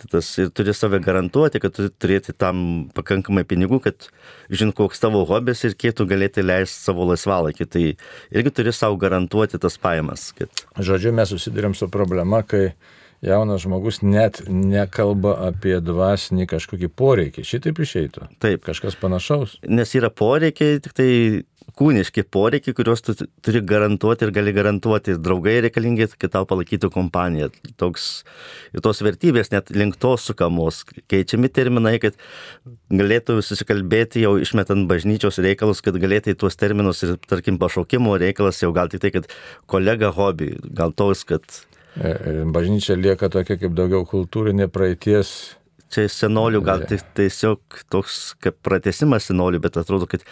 Tai 0.00 0.08
tas 0.14 0.28
ir 0.40 0.48
turi 0.56 0.72
save 0.74 0.98
garantuoti, 1.04 1.60
kad 1.60 1.74
turi 1.76 1.90
turėti 2.00 2.32
tam 2.32 2.88
pakankamai 2.96 3.44
pinigų, 3.48 3.78
kad 3.84 4.06
žin, 4.50 4.72
koks 4.76 5.02
tavo 5.02 5.20
hobis 5.28 5.66
ir 5.68 5.76
kiek 5.76 5.96
tu 5.98 6.06
galėti 6.08 6.44
leisti 6.44 6.88
savo 6.88 7.04
laisvalaikį. 7.10 7.66
Tai 7.68 7.82
irgi 8.32 8.54
turi 8.56 8.72
savo 8.72 8.96
garantuoti 9.02 9.60
tas 9.60 9.76
pajamas. 9.82 10.30
Kad... 10.38 10.64
Žodžiu, 10.80 11.12
mes 11.16 11.34
susidurėm 11.34 11.76
su 11.76 11.90
problema, 11.92 12.40
kai 12.40 12.70
jaunas 13.22 13.62
žmogus 13.62 14.00
net 14.02 14.42
nekalba 14.48 15.36
apie 15.48 15.78
dvasinį 15.84 16.48
kažkokį 16.50 16.90
poreikį. 16.98 17.46
Šitaip 17.46 17.78
išeitų. 17.84 18.28
Taip. 18.42 18.66
Kažkas 18.66 18.98
panašaus. 18.98 19.56
Nes 19.68 19.94
yra 19.98 20.10
poreikiai, 20.10 20.80
tik 20.82 20.96
tai 20.98 21.10
kūniški 21.78 22.24
poreikiai, 22.28 22.74
kuriuos 22.76 23.04
tu 23.04 23.14
turi 23.16 23.62
garantuoti 23.64 24.26
ir 24.26 24.32
gali 24.34 24.52
garantuoti. 24.54 25.16
Draugai 25.22 25.60
reikalingi, 25.66 26.08
kad 26.20 26.34
tau 26.34 26.46
palaikytų 26.48 26.90
kompaniją. 26.92 27.48
Toks, 27.80 28.08
ir 28.74 28.84
tos 28.84 29.02
vertybės 29.04 29.52
net 29.54 29.72
link 29.74 29.96
to 30.02 30.14
sukamos. 30.20 30.82
Keičiami 31.12 31.50
terminai, 31.52 31.96
kad 32.02 32.18
galėtų 32.92 33.38
susikalbėti 33.46 34.26
jau 34.26 34.34
išmetant 34.42 34.88
bažnyčios 34.90 35.40
reikalus, 35.42 35.82
kad 35.84 35.96
galėtų 36.02 36.34
į 36.34 36.40
tuos 36.42 36.58
terminus 36.60 37.04
ir, 37.06 37.16
tarkim, 37.30 37.60
pašaukimo 37.62 38.18
reikalas 38.20 38.62
jau 38.62 38.72
gal 38.76 38.92
tik 38.92 39.04
tai, 39.04 39.14
kad 39.14 39.30
kolega 39.70 40.12
hobi, 40.14 40.56
gal 40.74 40.94
toks, 40.96 41.28
kad... 41.28 41.62
E, 41.96 42.08
e, 42.08 42.44
bažnyčia 42.48 42.96
lieka 42.96 43.28
tokia 43.28 43.58
kaip 43.60 43.74
daugiau 43.76 44.06
kultūrinė 44.08 44.70
praeities 44.72 45.32
čia 45.92 46.06
senolių 46.08 46.62
gal 46.64 46.86
tik 46.88 47.04
tiesiog 47.18 47.82
toks 47.92 48.32
kaip 48.40 48.56
pratesimas 48.64 49.28
senolių, 49.28 49.60
bet 49.60 49.76
atrodo, 49.76 50.08
kad 50.08 50.24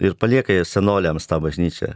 ir 0.00 0.16
palieka 0.16 0.56
senoliams 0.64 1.28
tą 1.28 1.40
bažnyčią. 1.44 1.92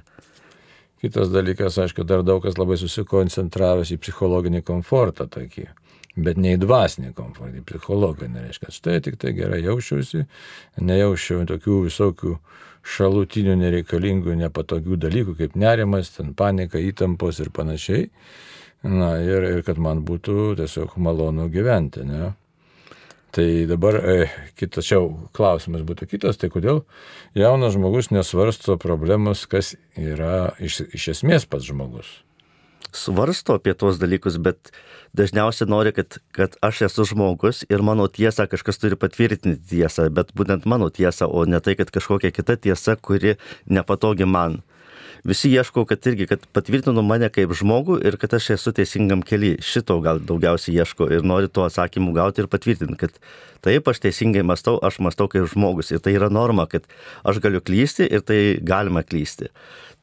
Kitas 1.00 1.30
dalykas, 1.32 1.76
aišku, 1.80 2.04
dar 2.08 2.22
daug 2.24 2.42
kas 2.44 2.56
labai 2.60 2.78
susikoncentravęs 2.80 3.92
į 3.92 3.98
psichologinį 4.00 4.62
komfortą 4.64 5.26
tokį, 5.32 5.66
bet 6.16 6.40
ne 6.40 6.54
į 6.56 6.60
dvasinį 6.64 7.12
komfortą, 7.16 7.52
į 7.60 7.64
psichologinį, 7.68 8.44
reiškia, 8.48 8.72
štai 8.72 8.98
tik 9.04 9.18
tai 9.20 9.32
gerai 9.36 9.62
jaučiausi, 9.64 10.24
nejaučiau 10.80 11.44
tokių 11.48 11.82
visokių 11.86 12.34
šalutinių 12.96 13.56
nereikalingų, 13.60 14.36
nepatogių 14.40 14.98
dalykų, 15.04 15.36
kaip 15.40 15.56
nerimas, 15.58 16.12
ten 16.16 16.32
panika, 16.38 16.80
įtampos 16.80 17.40
ir 17.44 17.52
panašiai. 17.52 18.06
Na 18.84 19.16
ir, 19.22 19.44
ir 19.56 19.62
kad 19.66 19.78
man 19.82 20.02
būtų 20.06 20.56
tiesiog 20.60 20.98
malonu 21.00 21.48
gyventi, 21.52 22.04
ne? 22.06 22.34
Tai 23.36 23.46
dabar 23.68 23.98
e, 24.00 24.28
kitas, 24.56 24.86
čia 24.88 25.00
klausimas 25.36 25.82
būtų 25.84 26.06
kitas, 26.08 26.38
tai 26.40 26.48
kodėl 26.52 26.84
jaunas 27.36 27.74
žmogus 27.74 28.08
nesvarsto 28.08 28.78
problemos, 28.80 29.42
kas 29.50 29.74
yra 29.98 30.54
iš, 30.62 30.86
iš 30.96 31.10
esmės 31.16 31.44
pats 31.44 31.68
žmogus? 31.68 32.22
Svarsto 32.96 33.58
apie 33.58 33.74
tuos 33.76 33.98
dalykus, 34.00 34.38
bet 34.40 34.70
dažniausiai 35.18 35.68
nori, 35.68 35.92
kad, 35.92 36.16
kad 36.32 36.56
aš 36.64 36.86
esu 36.88 37.04
žmogus 37.10 37.64
ir 37.68 37.84
mano 37.84 38.06
tiesa 38.08 38.46
kažkas 38.48 38.80
turi 38.80 38.96
patvirtinti 38.96 39.60
tiesą, 39.74 40.08
bet 40.14 40.32
būtent 40.36 40.64
mano 40.64 40.88
tiesa, 40.88 41.28
o 41.28 41.44
ne 41.44 41.60
tai, 41.60 41.76
kad 41.76 41.92
kažkokia 41.92 42.32
kita 42.32 42.56
tiesa, 42.56 42.96
kuri 42.96 43.36
nepatogi 43.68 44.24
man 44.24 44.62
visi 45.26 45.50
ieško, 45.50 45.84
kad 45.88 46.06
irgi, 46.06 46.26
kad 46.30 46.44
patvirtinu 46.54 47.02
mane 47.02 47.28
kaip 47.32 47.52
žmogų 47.56 47.98
ir 48.06 48.16
kad 48.20 48.36
aš 48.38 48.52
esu 48.56 48.72
teisingam 48.76 49.24
keli. 49.26 49.56
Šito 49.64 49.98
gal 50.04 50.20
daugiausiai 50.22 50.78
ieško 50.80 51.08
ir 51.12 51.26
nori 51.26 51.50
tuo 51.50 51.66
atsakymu 51.66 52.14
gauti 52.16 52.44
ir 52.44 52.50
patvirtinti, 52.52 52.98
kad 53.00 53.18
taip 53.66 53.88
aš 53.90 54.02
teisingai 54.04 54.44
mastau, 54.46 54.76
aš 54.86 55.00
mastau 55.02 55.28
kaip 55.32 55.48
žmogus. 55.50 55.90
Ir 55.90 56.02
tai 56.04 56.14
yra 56.18 56.30
norma, 56.32 56.68
kad 56.70 56.86
aš 57.26 57.42
galiu 57.42 57.62
klysti 57.64 58.06
ir 58.06 58.22
tai 58.26 58.40
galima 58.62 59.02
klysti. 59.06 59.50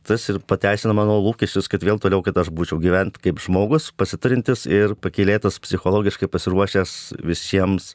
Tas 0.03 0.25
ir 0.27 0.41
pateisina 0.43 0.91
mano 0.95 1.15
lūkesčius, 1.23 1.69
kad 1.71 1.85
vėl 1.87 2.01
toliau, 2.03 2.19
kad 2.25 2.35
aš 2.41 2.49
būčiau 2.51 2.81
gyventi 2.83 3.21
kaip 3.23 3.39
žmogus, 3.39 3.87
pasiturintis 3.95 4.65
ir 4.67 4.97
pakilėtas 4.99 5.61
psichologiškai 5.63 6.27
pasiruošęs 6.27 6.97
visiems 7.23 7.93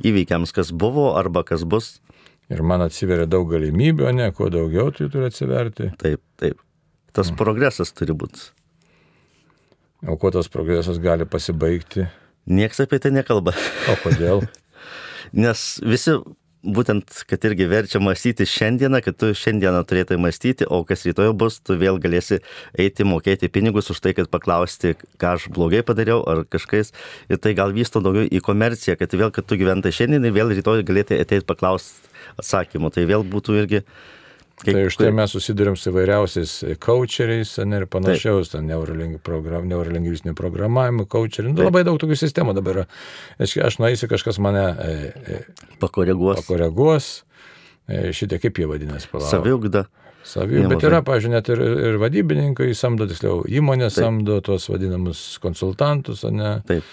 įvykiams, 0.00 0.54
kas 0.56 0.72
buvo 0.72 1.12
arba 1.18 1.44
kas 1.44 1.68
bus 1.68 1.98
Ir 2.52 2.60
man 2.66 2.84
atsiveria 2.84 3.24
daug 3.30 3.48
galimybių, 3.48 4.10
ne, 4.12 4.28
kuo 4.36 4.50
daugiau 4.52 4.90
tai 4.92 5.08
turi 5.12 5.30
atsiverti. 5.30 5.88
Taip, 6.00 6.20
taip. 6.40 6.60
Tas 7.14 7.30
mm. 7.30 7.38
progresas 7.40 7.94
turi 7.96 8.16
būti. 8.16 8.50
O 10.04 10.18
kuo 10.20 10.28
tas 10.34 10.50
progresas 10.52 11.00
gali 11.00 11.24
pasibaigti? 11.24 12.04
Niekas 12.50 12.82
apie 12.84 13.00
tai 13.00 13.14
nekalba. 13.14 13.54
O 13.88 13.96
kodėl? 14.02 14.44
Nes 15.44 15.62
visi 15.80 16.18
būtent, 16.64 17.10
kad 17.28 17.44
irgi 17.44 17.66
verčia 17.68 18.00
mąstyti 18.02 18.46
šiandieną, 18.48 19.00
kad 19.04 19.18
tu 19.20 19.30
šiandieną 19.36 19.82
turėtum 19.88 20.22
mąstyti, 20.24 20.66
o 20.66 20.80
kas 20.88 21.04
rytoj 21.06 21.34
bus, 21.36 21.60
tu 21.60 21.76
vėl 21.80 22.00
galėsi 22.02 22.40
eiti 22.80 23.06
mokėti 23.06 23.50
pinigus 23.52 23.90
už 23.92 24.00
tai, 24.04 24.14
kad 24.16 24.30
paklausti, 24.32 24.94
ką 25.20 25.34
aš 25.36 25.48
blogai 25.54 25.84
padariau 25.86 26.24
ar 26.28 26.44
kažkas. 26.48 26.94
Ir 27.28 27.40
tai 27.42 27.54
gal 27.58 27.74
vysto 27.76 28.02
daugiau 28.04 28.26
į 28.26 28.42
komerciją, 28.44 28.96
kad 29.00 29.12
vėl, 29.12 29.32
kad 29.34 29.46
tu 29.46 29.60
gyventai 29.60 29.92
šiandien 29.94 30.24
ir 30.24 30.34
vėl 30.36 30.54
rytoj 30.56 30.84
galėtai 30.88 31.20
ateiti 31.22 31.46
paklausti 31.48 32.12
atsakymų. 32.40 32.92
Tai 32.94 33.06
vėl 33.10 33.26
būtų 33.28 33.60
irgi 33.62 33.84
Kaip, 34.62 34.76
tai 34.76 34.84
už 34.86 34.96
tai 35.00 35.10
mes 35.10 35.32
susidurėm 35.34 35.74
su 35.76 35.90
įvairiausiais 35.90 36.52
coacheriais 36.82 37.50
ir 37.58 37.86
panašiaus, 37.90 38.52
ten 38.52 38.70
program, 39.22 39.66
neurolingvistinio 39.68 40.34
programavimo 40.38 41.08
coacheriai. 41.10 41.52
Nu, 41.56 41.66
labai 41.66 41.82
daug 41.84 41.98
tokių 41.98 42.16
sistemų 42.20 42.54
dabar 42.54 42.78
yra. 42.78 42.84
Aš, 43.42 43.56
aš 43.66 43.80
nueisiu, 43.82 44.08
kažkas 44.12 44.38
mane 44.38 44.62
e, 44.62 44.94
e, 45.26 45.40
pakoreguos. 45.82 46.38
pakoreguos. 46.44 47.10
E, 47.90 48.14
šitie 48.14 48.38
kaip 48.40 48.62
jie 48.62 48.70
vadinasi, 48.70 49.10
palauk. 49.10 49.32
Saviugda. 49.32 49.84
Saviugda. 50.24 50.70
Bet 50.70 50.86
yra, 50.86 51.02
pažiūrėjau, 51.04 51.34
net 51.34 51.50
ir, 51.52 51.64
ir 51.90 51.98
vadybininkai 52.00 52.70
samdo, 52.78 53.10
tiksliau, 53.10 53.42
įmonė 53.50 53.90
Taip. 53.90 53.98
samdo 53.98 54.38
tuos 54.46 54.70
vadinamus 54.70 55.26
konsultantus, 55.42 56.22
ne? 56.30 56.60
Taip 56.70 56.86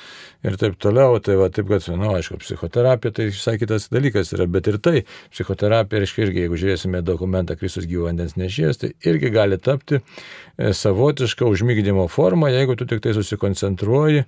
ir 0.47 0.57
taip 0.61 0.77
toliau. 0.81 1.19
Tai 1.23 1.37
va, 1.41 1.49
taip 1.53 1.69
kad, 1.69 1.85
na, 1.91 1.99
nu, 2.01 2.13
aišku, 2.17 2.39
psichoterapija 2.41 3.15
tai 3.17 3.27
visai 3.31 3.57
kitas 3.61 3.89
dalykas 3.93 4.33
yra, 4.35 4.47
bet 4.51 4.69
ir 4.71 4.79
tai, 4.83 5.03
psichoterapija, 5.33 6.03
reiškia, 6.03 6.25
irgi, 6.27 6.45
jeigu 6.45 6.59
žiūrėsime 6.63 7.03
dokumentą 7.05 7.57
Kristus 7.59 7.87
gyvo 7.89 8.09
vandens 8.09 8.37
nešėjas, 8.39 8.81
tai 8.81 8.93
irgi 9.07 9.31
gali 9.33 9.59
tapti 9.61 10.01
e, 10.01 10.73
savotiška 10.77 11.47
užmygdymo 11.49 12.07
forma, 12.11 12.51
jeigu 12.53 12.77
tu 12.79 12.89
tik 12.89 13.03
tai 13.03 13.15
susikoncentruoji 13.17 14.25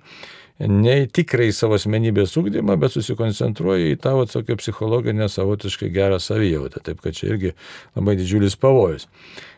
ne 0.62 0.94
tikrai 1.10 1.48
savo 1.52 1.74
asmenybės 1.74 2.36
ūkdymą, 2.38 2.76
bet 2.78 2.94
susikoncentruoji 2.94 3.96
į 3.96 3.98
tavo 4.04 4.22
tokią 4.30 4.56
psichologinę 4.60 5.26
savotiškai 5.30 5.90
gerą 5.94 6.20
savijautą. 6.22 6.82
Taip 6.84 7.02
kad 7.02 7.16
čia 7.18 7.32
irgi 7.32 7.54
labai 7.96 8.14
didžiulis 8.20 8.54
pavojus. 8.62 9.08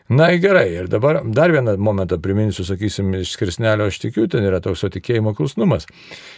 Na 0.09 0.29
gerai, 0.39 0.69
ir 0.71 0.87
dabar 0.87 1.19
dar 1.35 1.51
vieną 1.51 1.73
momentą 1.77 2.15
priminsiu, 2.23 2.63
sakysim, 2.63 3.09
iš 3.19 3.33
skirsnelio 3.35 3.89
aš 3.91 3.97
tikiu, 3.99 4.23
ten 4.31 4.45
yra 4.47 4.61
toks 4.63 4.85
tikėjimo 4.93 5.33
klusnumas. 5.35 5.83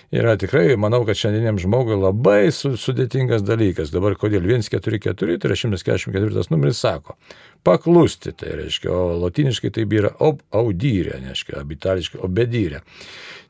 Yra 0.09 0.33
tikrai, 0.41 0.73
manau, 0.73 1.03
kad 1.05 1.19
šiandieniam 1.19 1.59
žmogui 1.61 1.99
labai 2.01 2.49
su, 2.49 2.71
sudėtingas 2.81 3.45
dalykas. 3.45 3.91
Dabar 3.93 4.17
kodėl 4.17 4.41
144, 4.41 5.37
tai 5.37 5.51
yra 5.51 5.59
144 5.61 6.49
numeris 6.49 6.81
sako, 6.81 7.13
paklusti, 7.63 8.31
tai 8.35 8.55
reiškia, 8.59 8.91
o 8.91 9.17
latiniškai 9.25 9.71
tai 9.75 9.85
yra 9.97 10.13
ob 10.23 10.41
audyrė, 10.55 11.19
reiškia, 11.25 11.59
abitališkai 11.63 12.21
obedyrė. 12.25 12.81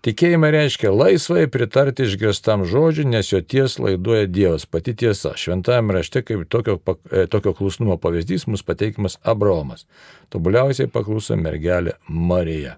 Tikėjimą 0.05 0.49
reiškia 0.55 0.93
laisvai 0.95 1.45
pritarti 1.51 2.05
išgirstam 2.07 2.63
žodžiui, 2.67 3.09
nes 3.11 3.33
jo 3.33 3.41
ties 3.43 3.75
laiduoja 3.83 4.29
Dievas, 4.31 4.63
pati 4.63 4.93
tiesa. 4.95 5.33
Šventajame 5.35 5.97
rašte 5.97 6.23
kaip 6.23 6.45
tokio, 6.47 6.77
e, 7.11 7.25
tokio 7.27 7.51
klusnumo 7.53 7.97
pavyzdys 7.99 8.47
mums 8.47 8.63
pateikimas 8.63 9.19
Abraomas. 9.27 9.83
Tobuliausiai 10.31 10.87
pakluso 10.87 11.35
mergelė 11.35 11.97
Marija. 12.07 12.77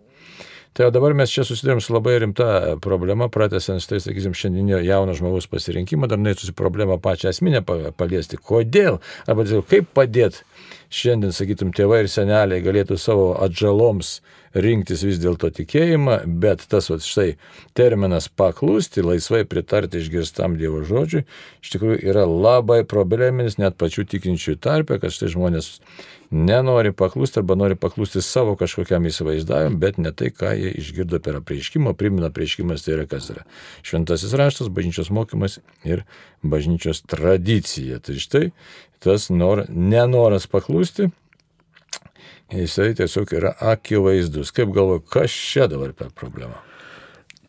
Tai 0.73 0.87
dabar 0.95 1.11
mes 1.13 1.29
čia 1.29 1.43
susidurėm 1.43 1.81
su 1.83 1.91
labai 1.91 2.13
rimta 2.23 2.77
problema, 2.81 3.27
pratęsiant 3.29 3.83
štai, 3.83 3.99
sakysim, 3.99 4.31
šiandienio 4.31 4.77
jauno 4.79 5.13
žmogaus 5.13 5.49
pasirinkimą, 5.51 6.07
dar 6.07 6.21
neįtusi 6.21 6.55
problemą 6.55 6.95
pačią 7.03 7.33
esminę 7.33 7.59
paliesti. 7.99 8.39
Kodėl? 8.39 9.01
Arba 9.27 9.43
kaip 9.67 9.91
padėti 9.93 10.45
šiandien, 10.91 11.31
sakytum, 11.35 11.71
tėvai 11.75 12.03
ir 12.03 12.11
seneliai 12.11 12.63
galėtų 12.63 12.97
savo 12.99 13.31
atžaloms 13.41 14.19
rinktis 14.51 15.05
vis 15.07 15.19
dėlto 15.23 15.49
tikėjimą, 15.55 16.17
bet 16.43 16.65
tas, 16.71 16.89
va, 16.91 16.97
štai, 16.99 17.35
terminas 17.77 18.27
paklusti, 18.27 19.03
laisvai 19.05 19.45
pritarti 19.47 20.01
išgirstam 20.01 20.57
Dievo 20.59 20.83
žodžiui, 20.87 21.23
iš 21.63 21.75
tikrųjų 21.75 22.01
yra 22.11 22.25
labai 22.27 22.81
probleminis 22.83 23.57
net 23.61 23.79
pačių 23.79 24.05
tikinčiųjų 24.11 24.59
tarpe, 24.61 24.99
kad 24.99 25.15
štai 25.15 25.31
žmonės 25.31 25.77
nenori 26.31 26.93
paklusti 26.95 27.39
arba 27.39 27.55
nori 27.55 27.75
paklusti 27.75 28.21
savo 28.23 28.55
kažkokiam 28.55 29.05
įsivaizdavimui, 29.09 29.79
bet 29.79 29.99
ne 29.99 30.13
tai, 30.15 30.31
ką 30.31 30.53
jie 30.55 30.71
išgirdo 30.79 31.19
per 31.23 31.41
apreiškimą, 31.41 31.93
primena 31.99 32.31
apreiškimas, 32.31 32.85
tai 32.85 32.95
yra 32.95 33.07
kas 33.11 33.29
yra. 33.33 33.43
Šventasis 33.83 34.35
raštas, 34.39 34.71
bažnyčios 34.71 35.11
mokymas 35.11 35.59
ir 35.83 36.05
bažnyčios 36.43 37.03
tradicija. 37.03 37.99
Tai 37.99 38.15
štai 38.23 38.45
tas 39.03 39.29
nor, 39.29 39.65
nenoras 39.69 40.47
paklusti 40.47 41.11
jisai 42.51 42.93
tiesiog 42.95 43.35
yra 43.35 43.55
akivaizdus. 43.59 44.51
Kaip 44.55 44.71
galvoju, 44.75 45.03
kas 45.11 45.31
čia 45.31 45.67
dabar 45.71 45.93
per 45.93 46.15
problemą? 46.15 46.70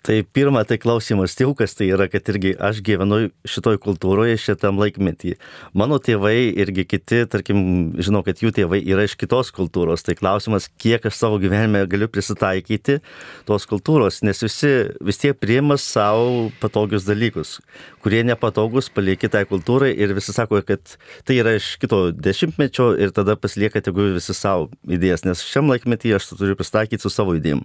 Tai 0.02 0.16
pirma, 0.34 0.64
tai 0.66 0.80
klausimas 0.82 1.36
tėvų, 1.38 1.52
kas 1.60 1.76
tai 1.78 1.86
yra, 1.94 2.08
kad 2.10 2.26
irgi 2.32 2.56
aš 2.58 2.80
gyvenu 2.82 3.28
šitoj 3.46 3.76
kultūroje, 3.84 4.34
šitam 4.42 4.80
laikmetį. 4.82 5.36
Mano 5.78 6.00
tėvai 6.02 6.50
irgi 6.58 6.82
kiti, 6.90 7.20
tarkim, 7.30 7.60
žinau, 8.02 8.24
kad 8.26 8.42
jų 8.42 8.50
tėvai 8.56 8.80
yra 8.82 9.04
iš 9.06 9.14
kitos 9.20 9.52
kultūros. 9.54 10.02
Tai 10.02 10.16
klausimas, 10.18 10.66
kiek 10.82 11.06
aš 11.06 11.20
savo 11.20 11.38
gyvenime 11.42 11.84
galiu 11.86 12.08
prisitaikyti 12.10 12.98
tos 13.46 13.68
kultūros, 13.70 14.24
nes 14.26 14.42
visi 14.42 14.72
vis 14.98 15.22
tiek 15.22 15.38
priima 15.38 15.78
savo 15.78 16.50
patogius 16.58 17.06
dalykus, 17.06 17.54
kurie 18.02 18.24
nepatogus 18.26 18.90
palieki 18.90 19.30
tai 19.30 19.44
kultūrai 19.46 19.92
ir 19.94 20.16
visi 20.18 20.34
sako, 20.34 20.64
kad 20.66 20.96
tai 21.22 21.38
yra 21.44 21.54
iš 21.60 21.76
kito 21.78 22.08
dešimtmečio 22.10 22.90
ir 22.98 23.14
tada 23.14 23.38
pasilieka 23.38 23.84
tegu 23.86 24.10
visi 24.18 24.34
savo 24.34 24.66
idėjas, 24.82 25.22
nes 25.30 25.46
šiam 25.46 25.70
laikmetį 25.70 26.18
aš 26.18 26.32
turiu 26.34 26.58
pristaikyti 26.58 27.06
su 27.06 27.14
savo 27.14 27.38
idėjim. 27.38 27.62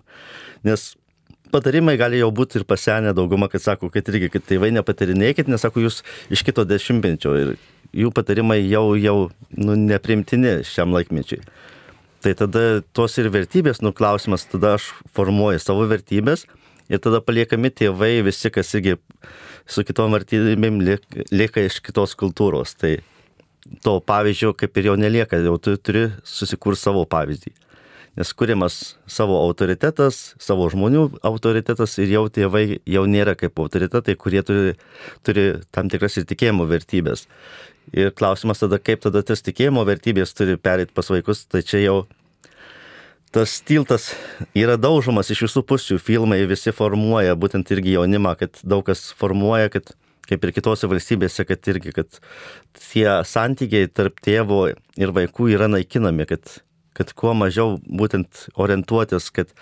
Nes 0.67 0.91
patarimai 1.51 1.95
gali 1.99 2.19
jau 2.21 2.29
būti 2.33 2.59
ir 2.59 2.65
pasenę 2.67 3.13
dauguma, 3.17 3.49
kad 3.51 3.63
sako, 3.63 3.89
kad 3.93 4.07
irgi, 4.11 4.29
kad 4.33 4.45
tėvai 4.47 4.69
nepatarinėkit, 4.75 5.49
nes 5.51 5.63
sako, 5.63 5.83
jūs 5.85 6.03
iš 6.33 6.43
kito 6.47 6.65
dešimtmečio 6.67 7.33
ir 7.41 7.55
jų 7.95 8.11
patarimai 8.15 8.59
jau, 8.65 8.91
jau 8.99 9.17
nu, 9.55 9.77
neprimtini 9.79 10.59
šiam 10.67 10.95
laikmečiui. 10.95 11.41
Tai 12.25 12.33
tada 12.37 12.63
tos 12.97 13.17
ir 13.21 13.29
vertybės, 13.33 13.81
nu 13.85 13.93
klausimas, 13.95 14.47
tada 14.49 14.75
aš 14.77 14.89
formuoju 15.15 15.61
savo 15.61 15.85
vertybės 15.89 16.47
ir 16.91 17.03
tada 17.03 17.21
paliekami 17.23 17.71
tėvai, 17.71 18.17
visi, 18.25 18.51
kas 18.53 18.73
irgi 18.77 18.97
su 19.67 19.85
kitom 19.87 20.15
vertybėm 20.15 20.81
lieka 20.81 21.67
iš 21.67 21.79
kitos 21.85 22.17
kultūros. 22.19 22.73
Tai 22.79 22.97
to 23.83 23.99
pavyzdžio 24.01 24.53
kaip 24.57 24.79
ir 24.79 24.91
jau 24.91 24.97
nelieka, 24.99 25.39
jau 25.43 25.57
tu 25.61 25.75
turi 25.77 26.07
susikurti 26.25 26.87
savo 26.87 27.05
pavyzdį 27.09 27.53
nes 28.17 28.33
kuriamas 28.33 28.97
savo 29.05 29.37
autoritetas, 29.45 30.33
savo 30.41 30.65
žmonių 30.73 31.03
autoritetas 31.27 31.97
ir 32.01 32.11
jau 32.15 32.25
tėvai 32.33 32.79
jau 32.89 33.05
nėra 33.05 33.37
kaip 33.37 33.59
autoritetai, 33.61 34.17
kurie 34.17 34.41
turi, 34.45 34.73
turi 35.25 35.47
tam 35.71 35.91
tikras 35.93 36.17
ir 36.17 36.25
tikėjimo 36.29 36.65
vertybės. 36.69 37.27
Ir 37.95 38.09
klausimas 38.11 38.59
tada, 38.63 38.81
kaip 38.81 39.05
tada 39.05 39.21
tas 39.23 39.45
tikėjimo 39.45 39.85
vertybės 39.87 40.33
turi 40.35 40.57
perėti 40.57 40.95
pas 40.97 41.07
vaikus, 41.13 41.45
tai 41.45 41.61
čia 41.63 41.83
jau 41.85 41.99
tas 43.31 43.59
tiltas 43.61 44.09
yra 44.57 44.79
daužomas 44.81 45.29
iš 45.31 45.45
visų 45.45 45.63
pusių, 45.69 46.01
filmai 46.01 46.41
visi 46.49 46.73
formuoja, 46.73 47.37
būtent 47.37 47.69
irgi 47.75 47.95
jaunimą, 47.99 48.33
kad 48.39 48.59
daug 48.65 48.85
kas 48.87 49.11
formuoja, 49.19 49.69
kad 49.71 49.93
kaip 50.27 50.43
ir 50.43 50.53
kitose 50.55 50.89
valstybėse, 50.89 51.45
kad 51.47 51.69
irgi, 51.71 51.93
kad 51.95 52.19
tie 52.89 53.07
santykiai 53.27 53.87
tarp 53.87 54.19
tėvo 54.23 54.65
ir 54.73 55.13
vaikų 55.15 55.51
yra 55.53 55.69
naikinami, 55.71 56.27
kad 56.27 56.57
kad 56.97 57.13
kuo 57.17 57.35
mažiau 57.37 57.77
būtent 57.85 58.47
orientuotis, 58.57 59.29
kad 59.35 59.53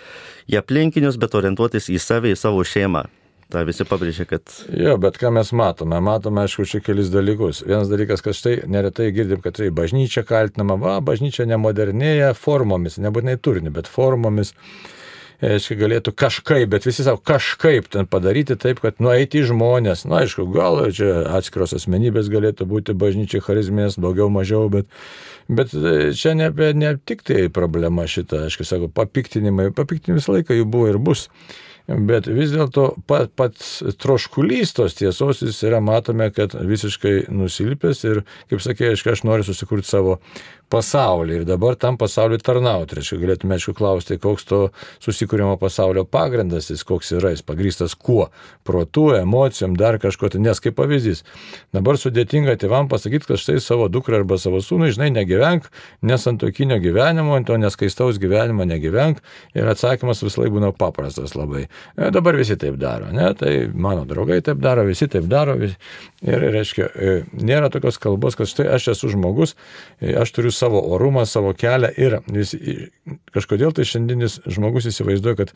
į 0.52 0.62
aplinkinius, 0.62 1.20
bet 1.22 1.36
orientuotis 1.38 1.92
į 1.92 2.00
save, 2.02 2.32
į 2.34 2.40
savo 2.40 2.64
šeimą. 2.66 3.06
Ta 3.54 3.62
visi 3.62 3.86
pabrėžia, 3.86 4.26
kad... 4.26 4.42
Jo, 4.74 4.96
bet 4.98 5.20
ką 5.22 5.30
mes 5.36 5.52
matome? 5.54 6.00
Matome, 6.02 6.42
aišku, 6.48 6.66
čia 6.66 6.80
kelis 6.82 7.12
dalykus. 7.14 7.62
Vienas 7.68 7.92
dalykas, 7.92 8.24
kad 8.26 8.34
štai 8.34 8.56
neretai 8.72 9.12
girdim, 9.14 9.44
kad 9.44 9.60
tai 9.60 9.70
bažnyčia 9.76 10.24
kaltinama, 10.26 10.80
va, 10.82 10.96
bažnyčia 11.06 11.46
nemodernėja 11.52 12.32
formomis, 12.40 12.98
nebūtinai 13.04 13.38
turinį, 13.38 13.76
bet 13.76 13.92
formomis 13.92 14.56
aiškiai, 15.44 15.78
galėtų 15.80 16.14
kažkaip, 16.16 16.70
bet 16.72 16.88
visi 16.88 17.06
savo 17.06 17.20
kažkaip 17.26 17.90
ten 17.92 18.08
padaryti 18.10 18.58
taip, 18.60 18.82
kad 18.84 19.02
nueiti 19.04 19.42
į 19.42 19.50
žmonės. 19.52 20.06
Na, 20.10 20.24
aišku, 20.24 20.48
gal 20.54 20.82
čia 20.96 21.26
atskiros 21.38 21.76
asmenybės 21.78 22.32
galėtų 22.34 22.68
būti 22.70 22.96
bažnyčiai 22.98 23.44
charizmės, 23.46 24.00
daugiau, 24.02 24.30
mažiau, 24.34 24.68
bet, 24.74 24.90
bet 25.52 25.76
e, 25.76 26.12
čia 26.18 26.36
ne, 26.38 26.50
ne 26.78 26.96
tik 27.04 27.26
tai 27.28 27.48
problema 27.54 28.08
šita, 28.10 28.46
aišku, 28.48 28.68
sako, 28.68 28.92
papiktinimai, 28.96 29.72
papiktinimai 29.76 30.22
visą 30.22 30.38
laiką 30.38 30.60
jų 30.60 30.68
buvo 30.70 30.92
ir 30.94 31.02
bus. 31.02 31.30
Bet 31.86 32.26
vis 32.26 32.50
dėlto 32.50 32.96
pat, 33.06 33.30
pats 33.38 33.84
troškulys 34.02 34.72
tos 34.74 34.96
tiesos 34.98 35.44
jis 35.46 35.60
yra, 35.68 35.78
matome, 35.86 36.32
kad 36.34 36.56
visiškai 36.58 37.28
nusilpęs 37.30 38.02
ir, 38.10 38.24
kaip 38.50 38.64
sakė, 38.66 38.88
aišku, 38.96 39.12
aš 39.14 39.22
noriu 39.28 39.46
susikurti 39.46 39.92
savo 39.92 40.16
pasaulį 40.72 41.40
ir 41.40 41.46
dabar 41.48 41.76
tam 41.80 41.98
pasauliu 42.02 42.40
tarnauti. 42.42 42.98
Reiškia, 43.00 43.20
galėtume, 43.22 43.58
aišku, 43.58 43.76
klausti, 43.78 44.18
koks 44.22 44.48
to 44.50 44.60
susikūrimo 45.04 45.56
pasaulio 45.62 46.06
pagrindas, 46.10 46.72
jis 46.72 46.84
koks 46.88 47.14
yra, 47.18 47.34
jis 47.36 47.44
pagrįstas 47.46 47.96
kuo- 47.96 48.30
protu, 48.68 49.12
emocijom, 49.16 49.76
dar 49.78 50.00
kažko. 50.00 50.30
Tai 50.32 50.40
nes 50.42 50.60
kaip 50.60 50.76
pavyzdys, 50.76 51.24
dabar 51.74 51.96
sudėtinga 51.96 52.58
tėvam 52.58 52.90
pasakyti, 52.90 53.28
kad 53.28 53.38
štai 53.38 53.60
savo 53.62 53.90
dukrą 53.90 54.22
arba 54.24 54.38
savo 54.38 54.58
sūnų, 54.58 54.92
žinai, 54.96 55.12
negyvenk, 55.14 55.70
nesantokinio 56.02 56.80
gyvenimo, 56.82 57.46
to 57.46 57.54
neskaistaus 57.58 58.18
gyvenimo 58.18 58.66
negyvenk. 58.66 59.20
Ir 59.54 59.64
atsakymas 59.64 60.24
vis 60.24 60.38
laik 60.38 60.52
būna 60.52 60.76
paprastas 60.76 61.36
labai. 61.36 61.68
E, 61.98 62.12
dabar 62.12 62.34
visi 62.36 62.56
taip 62.56 62.78
daro, 62.78 63.12
ne? 63.12 63.34
Tai 63.34 63.72
mano 63.74 64.06
draugai 64.06 64.42
taip 64.42 64.58
daro, 64.58 64.86
visi 64.86 65.08
taip 65.08 65.26
daro. 65.26 65.56
Visi. 65.56 65.76
Ir, 66.26 66.42
reiškia, 66.56 66.86
e, 66.96 67.24
nėra 67.38 67.70
tokios 67.70 68.00
kalbos, 68.02 68.36
kad 68.36 68.50
štai 68.50 68.66
aš 68.76 68.88
esu 68.96 69.12
žmogus, 69.14 69.54
e, 70.02 70.16
aš 70.18 70.32
turiu 70.34 70.52
savo 70.56 70.82
orumą, 70.96 71.26
savo 71.30 71.54
kelią 71.58 71.92
ir 72.02 72.18
vis, 72.32 72.56
kažkodėl 73.36 73.76
tai 73.76 73.86
šiandienis 73.88 74.40
žmogus 74.48 74.90
įsivaizduoja, 74.92 75.44
kad 75.44 75.56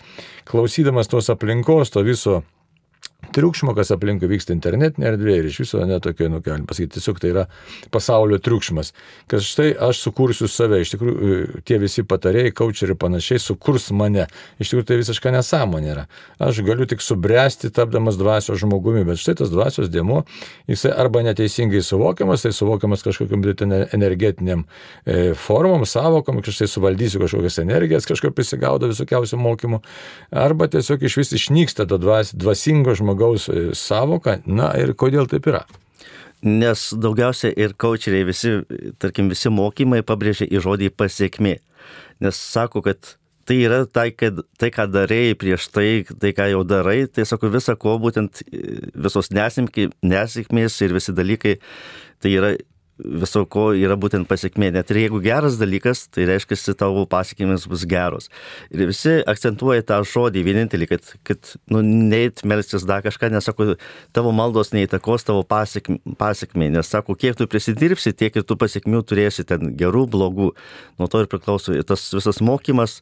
klausydamas 0.49 1.11
tos 1.11 1.31
aplinkos, 1.33 1.93
to 1.93 2.03
viso 2.07 2.41
triukšmo, 3.33 3.73
kas 3.77 3.91
aplinkui 3.93 4.29
vyksta 4.29 4.53
internetinė 4.55 5.11
erdvė 5.11 5.35
ir 5.39 5.47
iš 5.49 5.59
viso 5.63 5.81
netokia, 5.85 6.29
nu, 6.31 6.39
galim 6.43 6.65
pasakyti, 6.69 6.97
tiesiog 6.97 7.19
tai 7.21 7.31
yra 7.33 7.45
pasaulio 7.93 8.39
triukšmas. 8.41 8.93
Kad 9.29 9.43
štai 9.45 9.69
aš 9.89 10.01
sukursiu 10.05 10.47
save, 10.49 10.79
iš 10.81 10.93
tikrųjų 10.95 11.61
tie 11.67 11.77
visi 11.81 12.05
patarėjai, 12.07 12.53
kočeriai 12.57 12.95
ir 12.95 12.99
panašiai 12.99 13.41
sukurs 13.43 13.89
mane. 13.95 14.25
Iš 14.57 14.71
tikrųjų 14.71 14.87
tai 14.89 14.99
visiška 15.01 15.33
nesąmonė 15.35 15.91
yra. 15.93 16.05
Aš 16.41 16.63
galiu 16.65 16.87
tik 16.89 17.03
subręsti 17.05 17.69
tapdamas 17.75 18.17
dvasios 18.19 18.61
žmogumi, 18.63 19.03
bet 19.07 19.21
štai 19.21 19.37
tas 19.43 19.53
dvasios 19.53 19.91
dėmo, 19.93 20.23
jisai 20.69 20.95
arba 20.95 21.21
neteisingai 21.27 21.83
suvokiamas, 21.85 22.47
tai 22.47 22.53
suvokiamas 22.55 23.05
kažkokiam 23.05 23.45
energetiniam 23.93 24.65
e, 25.05 25.35
formom, 25.37 25.85
savokom, 25.85 26.41
kažkaip 26.45 26.71
suvaldysiu 26.71 27.21
kažkokias 27.21 27.59
energijas, 27.61 28.09
kažkaip 28.09 28.33
prisigaudo 28.37 28.89
visokiausių 28.89 29.39
mokymų, 29.43 29.81
arba 30.31 30.69
tiesiog 30.71 31.03
iš 31.05 31.19
vis 31.21 31.33
išnyksta 31.37 31.85
to 31.89 31.99
dvas, 32.01 32.33
dvasingo 32.33 32.95
žmogaus 32.97 33.08
žmogaus 33.09 33.49
e, 33.49 33.71
savoką. 33.73 34.41
Na 34.45 34.73
ir 34.77 34.93
kodėl 34.93 35.27
taip 35.29 35.47
yra? 35.49 35.65
Nes 36.41 36.93
daugiausia 36.95 37.51
ir 37.57 37.73
kočeriai, 37.75 38.23
visi, 38.27 38.61
tarkim, 38.99 39.29
visi 39.29 39.49
mokymai 39.51 40.03
pabrėžia 40.07 40.47
į 40.47 40.61
žodį 40.63 40.93
pasiekmė. 40.95 41.57
Nes 42.23 42.35
sako, 42.35 42.81
kad 42.85 43.15
tai 43.49 43.57
yra 43.65 43.85
tai, 43.85 44.11
kad, 44.13 44.43
tai 44.59 44.69
ką 44.71 44.85
darėjai 44.93 45.35
prieš 45.39 45.67
tai, 45.73 46.05
tai 46.21 46.31
ką 46.37 46.51
jau 46.51 46.63
darai, 46.63 47.07
tai 47.07 47.25
sako 47.25 47.49
visą 47.51 47.75
ko, 47.79 47.97
būtent 47.99 48.43
e, 48.45 48.91
visos 48.93 49.31
nesėkmės 49.33 50.81
ir 50.85 50.95
visi 50.95 51.15
dalykai, 51.15 51.57
tai 52.21 52.35
yra 52.35 52.53
viso 52.99 53.43
ko 53.49 53.69
yra 53.77 53.95
būtent 53.99 54.27
pasiekmė. 54.29 54.71
Net 54.75 54.91
ir 54.91 55.01
jeigu 55.03 55.21
geras 55.23 55.57
dalykas, 55.59 56.05
tai 56.13 56.27
reiškia, 56.29 56.75
tavo 56.79 57.05
pasiekmės 57.09 57.67
bus 57.69 57.85
geros. 57.89 58.29
Ir 58.73 58.89
visi 58.91 59.19
akcentuoja 59.29 59.85
tą 59.87 60.01
žodį 60.07 60.43
vienintelį, 60.47 60.89
kad, 60.91 61.13
kad 61.27 61.53
nu, 61.71 61.81
neit 61.83 62.43
melstis 62.47 62.85
dar 62.89 63.03
kažką, 63.05 63.31
nesako, 63.33 63.73
tavo 64.15 64.33
maldos 64.35 64.73
neįtakos 64.75 65.27
tavo 65.27 65.45
pasiekmė, 65.47 66.69
nes 66.75 66.91
sako, 66.91 67.15
kiek 67.19 67.39
tu 67.39 67.47
prisidirbsi, 67.49 68.15
tiek 68.17 68.35
ir 68.35 68.47
tu 68.47 68.59
pasiekmių 68.59 69.03
turėsi 69.07 69.47
ten 69.47 69.73
gerų, 69.79 70.05
blogų. 70.11 70.53
Nuo 70.99 71.11
to 71.11 71.23
ir 71.23 71.31
priklauso 71.31 71.75
ir 71.75 71.87
tas 71.87 72.09
visas 72.15 72.41
mokymas 72.43 72.99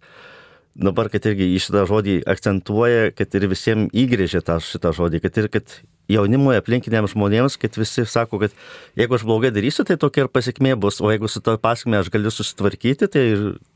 dabar, 0.78 1.10
kad 1.14 1.26
irgi 1.30 1.50
į 1.56 1.62
šitą 1.66 1.84
žodį 1.90 2.18
akcentuoja, 2.30 3.12
kad 3.18 3.34
ir 3.38 3.48
visiems 3.50 3.94
įgrėžia 3.98 4.44
tą 4.46 4.60
šitą 4.64 4.94
žodį, 4.96 5.22
kad 5.24 5.40
ir 5.42 5.50
kad 5.54 5.74
jaunimui 6.12 6.56
aplinkiniams 6.60 7.16
žmonėms, 7.16 7.58
kad 7.60 7.76
visi 7.80 8.06
sako, 8.08 8.40
kad 8.46 8.56
jeigu 9.00 9.18
aš 9.18 9.26
blogai 9.28 9.52
darysiu, 9.56 9.88
tai 9.88 9.98
tokia 10.00 10.26
ir 10.26 10.32
pasiekmė 10.32 10.76
bus, 10.80 11.02
o 11.02 11.12
jeigu 11.12 11.30
su 11.32 11.42
to 11.44 11.58
pasiekmė 11.62 12.02
aš 12.02 12.14
galiu 12.14 12.34
susitvarkyti, 12.34 13.10
tai 13.12 13.26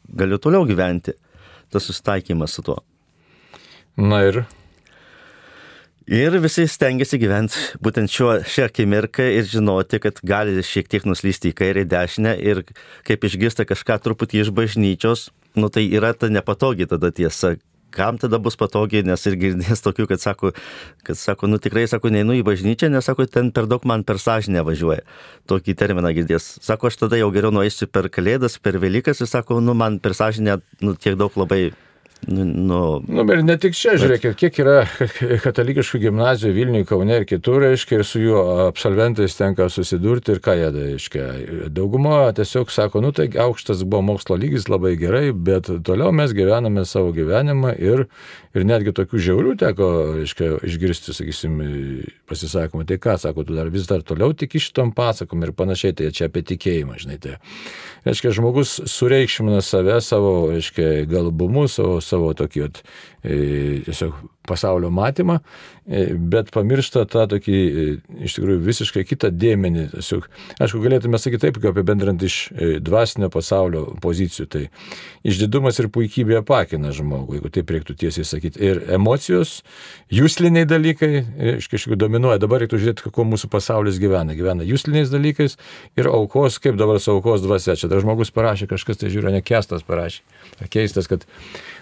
galiu 0.07 0.39
toliau 0.41 0.67
gyventi. 0.69 1.17
Tas 1.71 1.87
susitaikymas 1.87 2.53
su 2.57 2.65
tuo. 2.67 2.81
Na 3.97 4.21
ir. 4.27 4.43
Ir 6.09 6.33
visi 6.41 6.63
stengiasi 6.65 7.19
gyventi 7.21 7.59
būtent 7.85 8.09
šiuo, 8.09 8.39
šią 8.49 8.65
akimirką 8.71 9.27
ir 9.37 9.45
žinoti, 9.45 9.99
kad 10.01 10.17
gali 10.25 10.63
šiek 10.65 10.87
tiek 10.89 11.03
nuslysti 11.05 11.51
į 11.51 11.57
kairę, 11.59 11.83
dešinę 11.85 12.33
ir 12.41 12.63
kaip 13.05 13.27
išgirsta 13.27 13.67
kažką 13.69 13.99
truputį 14.01 14.41
iš 14.41 14.49
bažnyčios, 14.49 15.27
nu 15.53 15.69
tai 15.69 15.85
yra 15.93 16.15
ta 16.17 16.31
nepatogi 16.33 16.87
tada 16.89 17.11
tiesa. 17.13 17.53
Kam 17.93 18.17
tada 18.17 18.39
bus 18.39 18.55
patogiai, 18.57 19.03
nes 19.05 19.25
ir 19.27 19.35
girdės 19.37 19.83
tokių, 19.85 20.07
kad 20.09 20.23
sako, 20.23 20.53
kad 21.05 21.19
sako, 21.19 21.51
nu 21.51 21.59
tikrai, 21.61 21.83
sako, 21.91 22.09
neinu 22.09 22.33
į 22.39 22.41
bažnyčią, 22.47 22.89
nes 22.89 23.05
sako, 23.05 23.27
ten 23.29 23.51
per 23.53 23.67
daug 23.69 23.85
man 23.85 24.07
per 24.07 24.17
sąžinę 24.17 24.63
važiuoja. 24.65 25.03
Tokį 25.51 25.75
terminą 25.77 26.15
girdės. 26.15 26.55
Sako, 26.63 26.89
aš 26.89 26.97
tada 27.03 27.19
jau 27.19 27.29
geriau 27.35 27.51
nueisiu 27.53 27.91
per 27.91 28.09
Kalėdas, 28.09 28.57
per 28.63 28.79
Velykas 28.81 29.21
ir 29.21 29.29
sako, 29.29 29.59
nu 29.61 29.75
man 29.77 29.99
per 29.99 30.15
sąžinę, 30.17 30.61
nu 30.81 30.95
tiek 30.95 31.19
daug 31.19 31.35
labai 31.35 31.75
Nu, 32.27 32.43
nu, 32.43 33.03
nu, 33.07 33.33
ir 33.33 33.39
ne 33.41 33.55
tik 33.57 33.73
čia, 33.73 33.95
žiūrėkit, 33.97 34.35
kiek 34.37 34.57
yra 34.61 34.83
katalikiškų 35.45 36.03
gimnazijų 36.03 36.51
Vilniuje, 36.53 36.85
Kaune 36.91 37.15
ir 37.17 37.23
kitur, 37.25 37.63
reiškia, 37.63 37.97
ir 37.97 38.05
su 38.05 38.21
jų 38.21 38.43
absolventais 38.67 39.33
tenka 39.39 39.65
susidurti 39.73 40.35
ir 40.35 40.41
ką 40.45 40.53
jie, 40.59 40.67
reiškia. 40.75 41.25
Dauguma 41.73 42.27
tiesiog 42.37 42.69
sako, 42.69 43.01
nu 43.01 43.09
tai 43.17 43.25
aukštas 43.41 43.81
buvo 43.87 44.03
mokslo 44.11 44.37
lygis, 44.37 44.67
labai 44.69 44.93
gerai, 45.01 45.31
bet 45.33 45.71
toliau 45.87 46.13
mes 46.13 46.35
gyvename 46.37 46.85
savo 46.85 47.09
gyvenimą 47.15 47.73
ir, 47.81 48.05
ir 48.53 48.67
netgi 48.69 48.93
tokių 49.01 49.23
žiaurių 49.25 49.55
teko, 49.63 49.89
reiškia, 50.19 50.51
išgirsti, 50.69 51.17
sakysim, 51.17 51.57
pasisakymą, 52.29 52.85
tai 52.85 52.99
ką, 53.01 53.17
sako, 53.25 53.47
tu 53.49 53.57
dar 53.57 53.73
vis 53.73 53.89
dar 53.89 54.05
toliau 54.05 54.37
tik 54.37 54.59
iš 54.61 54.69
tom 54.77 54.93
pasakom 54.93 55.41
ir 55.41 55.55
panašiai, 55.57 55.97
tai 55.97 56.13
čia 56.13 56.29
apie 56.29 56.45
tikėjimą, 56.53 57.01
žinai. 57.01 57.17
Tai, 57.25 57.39
reiškia, 58.05 58.37
žmogus 58.37 58.77
sureikšmina 58.93 59.65
save, 59.65 59.97
savo, 60.05 60.51
reiškia, 60.53 61.07
galbumu, 61.09 61.65
savo 61.65 61.97
savo 62.11 62.35
tokį 62.37 62.67
at, 62.67 62.83
e, 63.23 63.81
tiesiog 63.87 64.19
pasaulio 64.47 64.89
matymą, 64.89 65.37
e, 65.85 66.07
bet 66.15 66.49
pamiršta 66.53 67.05
tą 67.09 67.27
tokį 67.29 67.57
e, 67.57 67.83
iš 68.25 68.35
tikrųjų 68.37 68.61
visiškai 68.65 69.03
kitą 69.07 69.29
dėmenį. 69.31 69.85
Tiesiog, 69.93 70.27
aišku, 70.63 70.81
galėtume 70.83 71.19
sakyti 71.21 71.45
taip, 71.45 71.59
kaip 71.61 71.71
apibendrant 71.71 72.23
iš 72.25 72.37
dvasinio 72.83 73.29
pasaulio 73.33 73.85
pozicijų. 74.03 74.47
Tai 74.51 74.63
išdidumas 75.27 75.79
ir 75.79 75.91
puikybė 75.93 76.39
apakina 76.41 76.93
žmogų, 76.95 77.37
jeigu 77.37 77.53
taip 77.53 77.73
reiktų 77.75 77.95
tiesiai 78.03 78.27
sakyti. 78.27 78.61
Ir 78.65 78.81
emocijos, 78.97 79.59
jūsliniai 80.11 80.65
dalykai, 80.69 81.11
iš 81.59 81.69
kažkokių 81.71 81.99
dominuoja. 82.01 82.41
Dabar 82.41 82.65
reiktų 82.65 82.81
žiūrėti, 82.81 83.13
kuo 83.13 83.27
mūsų 83.29 83.51
pasaulis 83.53 84.01
gyvena. 84.01 84.35
Gyvena 84.37 84.65
jūsliniais 84.67 85.13
dalykais 85.13 85.57
ir 86.01 86.09
aukos, 86.11 86.57
kaip 86.63 86.81
dabar 86.81 86.99
su 86.99 87.13
aukos 87.13 87.45
dvasia. 87.45 87.77
Čia 87.77 87.91
dar 87.93 88.01
žmogus 88.03 88.33
parašė, 88.33 88.71
kažkas 88.73 89.01
tai 89.01 89.13
žiūri, 89.13 89.35
nekestas 89.37 89.85
parašė. 89.87 90.25
Keistas, 90.73 91.07
kad 91.11 91.25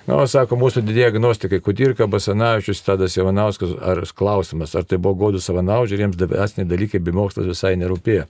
Na, 0.09 0.15
o 0.23 0.25
sako, 0.25 0.57
mūsų 0.57 0.81
didieji 0.87 1.11
agnostikai 1.11 1.59
Kudirka, 1.61 2.07
Basanavičius, 2.09 2.79
Tadas 2.81 3.13
Javanauskas, 3.13 3.75
ar 3.77 4.01
klausimas, 4.17 4.73
ar 4.73 4.87
tai 4.89 4.97
buvo 4.97 5.13
godų 5.27 5.41
savanaužiai 5.43 6.01
jiems 6.01 6.17
asiniai 6.33 6.65
dalykai 6.71 7.01
bei 7.03 7.13
mokslas 7.13 7.45
visai 7.45 7.75
nerūpėjo. 7.77 8.25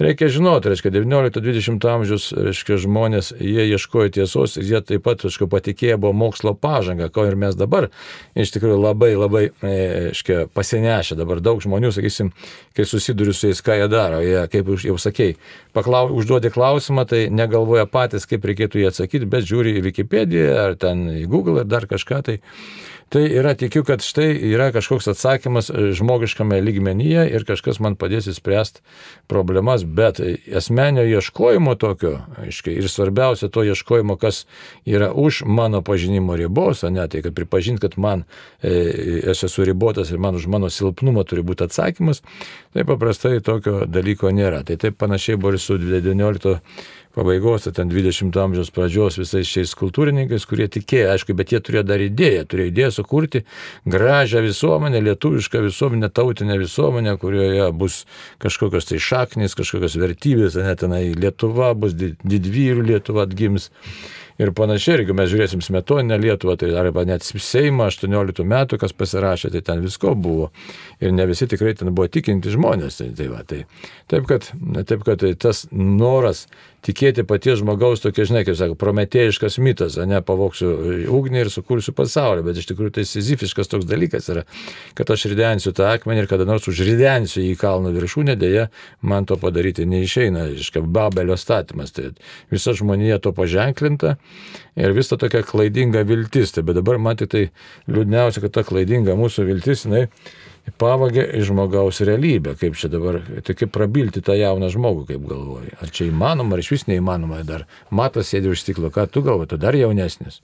Reikia 0.00 0.30
žinoti, 0.32 0.70
reiškia, 0.72 0.94
19-20 0.94 1.84
amžius, 1.92 2.30
reiškia, 2.32 2.78
žmonės, 2.80 3.34
jie 3.36 3.66
ieškojo 3.68 4.14
tiesos 4.16 4.56
ir 4.56 4.64
jie 4.64 4.80
taip 4.80 5.04
pat, 5.04 5.26
reiškia, 5.26 5.44
patikėję 5.52 5.98
buvo 6.00 6.14
mokslo 6.16 6.54
pažanga, 6.56 7.10
ko 7.12 7.26
ir 7.28 7.36
mes 7.36 7.58
dabar, 7.58 7.90
iš 8.32 8.54
tikrųjų, 8.54 8.78
labai, 8.80 9.10
labai, 9.20 9.42
e, 9.60 9.74
reiškia, 10.06 10.46
pasinešę 10.56 11.18
dabar 11.20 11.44
daug 11.44 11.60
žmonių, 11.60 11.92
sakysim, 11.92 12.32
kai 12.72 12.88
susiduriu 12.88 13.36
su 13.36 13.50
jais, 13.50 13.60
ką 13.60 13.76
jie 13.76 13.90
daro, 13.92 14.22
jie, 14.24 14.40
kaip 14.48 14.72
jau 14.88 14.96
sakei, 14.96 15.36
paklau, 15.76 16.06
užduodi 16.16 16.48
klausimą, 16.54 17.04
tai 17.04 17.26
negalvoja 17.28 17.84
patys, 17.84 18.24
kaip 18.30 18.48
reikėtų 18.48 18.80
jį 18.80 18.88
atsakyti, 18.94 19.28
bet 19.28 19.44
žiūri 19.52 19.76
į 19.76 19.84
Wikipediją 19.90 20.48
ar 20.64 20.80
ten 20.80 21.09
į 21.18 21.26
Google 21.30 21.64
ar 21.64 21.68
dar 21.68 21.88
kažką, 21.90 22.22
tai 22.26 22.40
Tai 23.10 23.24
yra, 23.26 23.56
tikiu, 23.58 23.82
kad 23.82 24.04
štai 24.06 24.36
yra 24.52 24.68
kažkoks 24.70 25.08
atsakymas 25.10 25.66
e, 25.66 25.88
žmogiškame 25.98 26.60
lygmenyje 26.62 27.24
ir 27.34 27.42
kažkas 27.48 27.80
man 27.82 27.96
padės 27.98 28.28
įspręsti 28.30 28.84
problemas, 29.26 29.82
bet 29.82 30.20
asmenio 30.54 31.02
ieškojimo 31.18 31.74
tokio, 31.74 32.20
aiškiai, 32.38 32.76
ir 32.78 32.86
svarbiausia 32.86 33.48
to 33.50 33.64
ieškojimo, 33.66 34.14
kas 34.14 34.44
yra 34.86 35.08
už 35.10 35.42
mano 35.42 35.82
pažinimo 35.82 36.38
ribos, 36.38 36.84
o 36.86 36.92
ne 36.94 37.08
tai, 37.10 37.24
kad 37.26 37.34
pripažinti, 37.34 37.82
kad 37.82 37.98
man, 37.98 38.22
e, 38.62 38.76
aš 39.34 39.48
esu 39.50 39.66
ribotas 39.66 40.14
ir 40.14 40.22
man 40.22 40.38
už 40.38 40.46
mano 40.46 40.70
silpnumą 40.70 41.26
turi 41.26 41.42
būti 41.42 41.66
atsakymas, 41.66 42.22
tai 42.70 42.86
paprastai 42.86 43.40
tokio 43.42 43.88
dalyko 43.90 44.30
nėra. 44.30 44.62
Tai 44.62 44.78
taip 44.78 45.02
panašiai 45.02 45.34
buvo 45.34 45.58
ir 45.58 45.64
su 45.66 45.82
19 45.82 46.60
pabaigos, 47.14 47.66
ten 47.74 47.90
20 47.90 48.36
amžiaus 48.38 48.70
pradžios 48.74 49.18
visais 49.18 49.48
šiais 49.50 49.74
kultūrininkais, 49.78 50.46
kurie 50.46 50.68
tikėjo, 50.70 51.10
aišku, 51.14 51.34
bet 51.38 51.54
jie 51.54 51.60
turėjo 51.64 51.82
dar 51.88 52.04
idėją, 52.04 52.44
turėjo 52.50 52.70
idėją 52.70 52.92
sukurti 52.94 53.42
gražią 53.90 54.44
visuomenę, 54.46 55.02
lietuvišką 55.08 55.64
visuomenę, 55.66 56.12
tautinę 56.14 56.58
visuomenę, 56.60 57.16
kurioje 57.22 57.66
bus 57.74 58.04
kažkokios 58.42 58.90
tai 58.92 59.02
šaknys, 59.02 59.58
kažkokios 59.58 59.98
vertybės, 60.00 60.58
net 60.60 60.84
tenai 60.84 61.10
Lietuva 61.18 61.74
bus 61.74 61.98
didvyrių 61.98 62.86
Lietuva 62.92 63.26
atgims 63.26 63.70
ir 64.40 64.52
panašiai. 64.56 64.94
Ir 64.94 65.04
jeigu 65.04 65.16
mes 65.16 65.28
žiūrėsim 65.30 65.62
smetoninę 65.64 66.18
Lietuvą, 66.20 66.56
tai 66.60 66.72
arba 66.80 67.04
net 67.08 67.26
Seimą 67.26 67.90
18 67.90 68.46
metų, 68.48 68.78
kas 68.80 68.94
pasirašė, 68.96 69.52
tai 69.54 69.62
ten 69.66 69.84
visko 69.84 70.14
buvo. 70.16 70.50
Ir 71.02 71.14
ne 71.16 71.26
visi 71.28 71.48
tikrai 71.50 71.74
ten 71.78 71.92
buvo 71.94 72.08
tikinti 72.12 72.52
žmonės. 72.54 73.00
Tai, 73.00 73.10
tai, 73.18 73.28
va, 73.32 73.44
tai, 73.44 73.64
taip, 74.10 74.28
kad, 74.30 74.50
taip, 74.80 75.04
kad 75.06 75.20
tai 75.24 75.34
tas 75.40 75.66
noras 75.72 76.46
tikėti 76.86 77.24
paties 77.28 77.60
žmogaus 77.60 78.02
tokia, 78.02 78.26
žinai, 78.28 78.42
kaip 78.46 78.56
sako, 78.58 78.76
prometėjiškas 78.80 79.58
mitas, 79.62 79.98
ne 80.08 80.20
pavoksiu 80.24 80.70
ugnį 81.12 81.44
ir 81.44 81.52
sukursiu 81.52 81.94
pasaulį, 81.96 82.44
bet 82.46 82.60
iš 82.60 82.70
tikrųjų 82.70 82.94
tai 82.98 83.06
sizifiškas 83.08 83.70
toks 83.70 83.88
dalykas 83.88 84.30
yra, 84.32 84.44
kad 84.98 85.12
aš 85.12 85.26
ridensiu 85.32 85.74
tą 85.76 85.90
akmenį 85.92 86.24
ir 86.24 86.30
kada 86.30 86.46
nors 86.48 86.68
užridensiu 86.70 87.42
į 87.44 87.54
kalno 87.60 87.92
viršūnę, 87.94 88.36
dėja, 88.40 88.68
man 89.00 89.28
to 89.28 89.38
padaryti 89.40 89.86
neišeina, 89.88 90.48
iškai 90.60 90.84
Babelio 90.84 91.36
statymas, 91.40 91.94
tai 91.96 92.12
visa 92.52 92.74
žmonija 92.76 93.20
to 93.22 93.34
paženklinta 93.36 94.16
ir 94.80 94.94
visa 94.96 95.18
tokia 95.20 95.42
klaidinga 95.46 96.04
viltis. 96.08 96.54
Tai 96.54 96.64
bet 96.66 96.78
dabar 96.80 97.00
man 97.02 97.18
tik 97.20 97.32
tai 97.32 97.42
liūdniausia, 97.90 98.42
kad 98.44 98.56
ta 98.56 98.64
klaidinga 98.66 99.16
mūsų 99.18 99.46
viltis, 99.50 99.86
jinai 99.86 100.06
pavagė 100.80 101.24
iš 101.40 101.50
žmogaus 101.50 102.00
realybę. 102.06 102.54
Kaip 102.60 102.78
čia 102.78 102.90
dabar, 102.92 103.20
tai 103.46 103.56
kaip 103.58 103.72
prabilti 103.74 104.22
tą 104.24 104.36
jauną 104.38 104.70
žmogų, 104.72 105.06
kaip 105.10 105.26
galvoji. 105.28 105.74
Ar 105.80 105.92
čia 105.92 106.08
įmanoma, 106.10 106.56
ar 106.56 106.62
iš 106.64 106.72
vis 106.76 106.86
neįmanoma 106.90 107.42
dar. 107.48 107.66
Matas 107.90 108.32
sėdi 108.32 108.52
už 108.52 108.62
stiklo, 108.62 108.92
ką 108.94 109.08
tu 109.10 109.24
galvoji, 109.26 109.52
tu 109.54 109.60
dar 109.60 109.78
jaunesnis. 109.78 110.40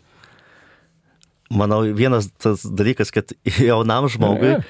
Manau, 1.47 1.85
vienas 1.95 2.27
tas 2.43 2.65
dalykas, 2.67 3.13
kad 3.15 3.31
jaunam 3.69 4.11
žmogui 4.11 4.57
ja 4.57 4.63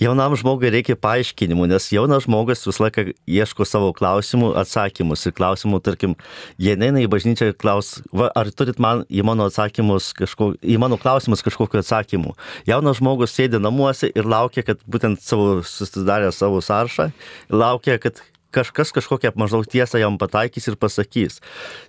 jaunam 0.00 0.34
žmogui 0.38 0.70
reikia 0.72 0.96
paaiškinimų, 1.00 1.66
nes 1.70 1.88
jaunas 1.92 2.26
žmogus 2.26 2.64
visą 2.66 2.86
laiką 2.86 3.04
ieško 3.28 3.66
savo 3.68 3.92
klausimų, 3.96 4.52
atsakymus. 4.62 5.26
Ir 5.28 5.36
klausimų, 5.36 5.82
tarkim, 5.84 6.16
jie 6.60 6.76
neina 6.78 7.02
į 7.02 7.10
bažnyčią 7.12 7.52
ir 7.52 7.56
klaus, 7.58 7.94
va, 8.14 8.30
ar 8.38 8.50
turit 8.54 8.80
man 8.82 9.04
į 9.10 9.24
mano 9.26 9.48
kažko, 9.52 10.52
į 10.62 10.78
mano 10.82 10.98
klausimus 11.00 11.44
kažkokiu 11.44 11.82
atsakymu. 11.82 12.34
Jaunas 12.66 13.00
žmogus 13.00 13.34
sėdi 13.36 13.60
namuose 13.62 14.10
ir 14.14 14.28
laukia, 14.28 14.64
kad 14.66 14.82
būtent 14.86 15.22
savo, 15.22 15.62
susidarė 15.62 16.32
savo 16.32 16.60
sąrašą, 16.64 17.10
laukia, 17.50 17.98
kad 18.02 18.22
kažkas 18.52 18.92
kažkokią 18.92 19.32
maždaug 19.38 19.66
tiesą 19.66 20.00
jam 20.00 20.18
pataikys 20.20 20.68
ir 20.68 20.76
pasakys. 20.76 21.40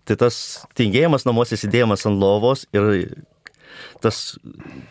Tai 0.07 0.15
tas 0.19 0.63
tingėjimas 0.79 1.27
namuose 1.27 1.59
sėdėjimas 1.59 2.07
ant 2.07 2.19
lovos 2.21 2.65
ir 2.75 3.11
tas, 4.03 4.21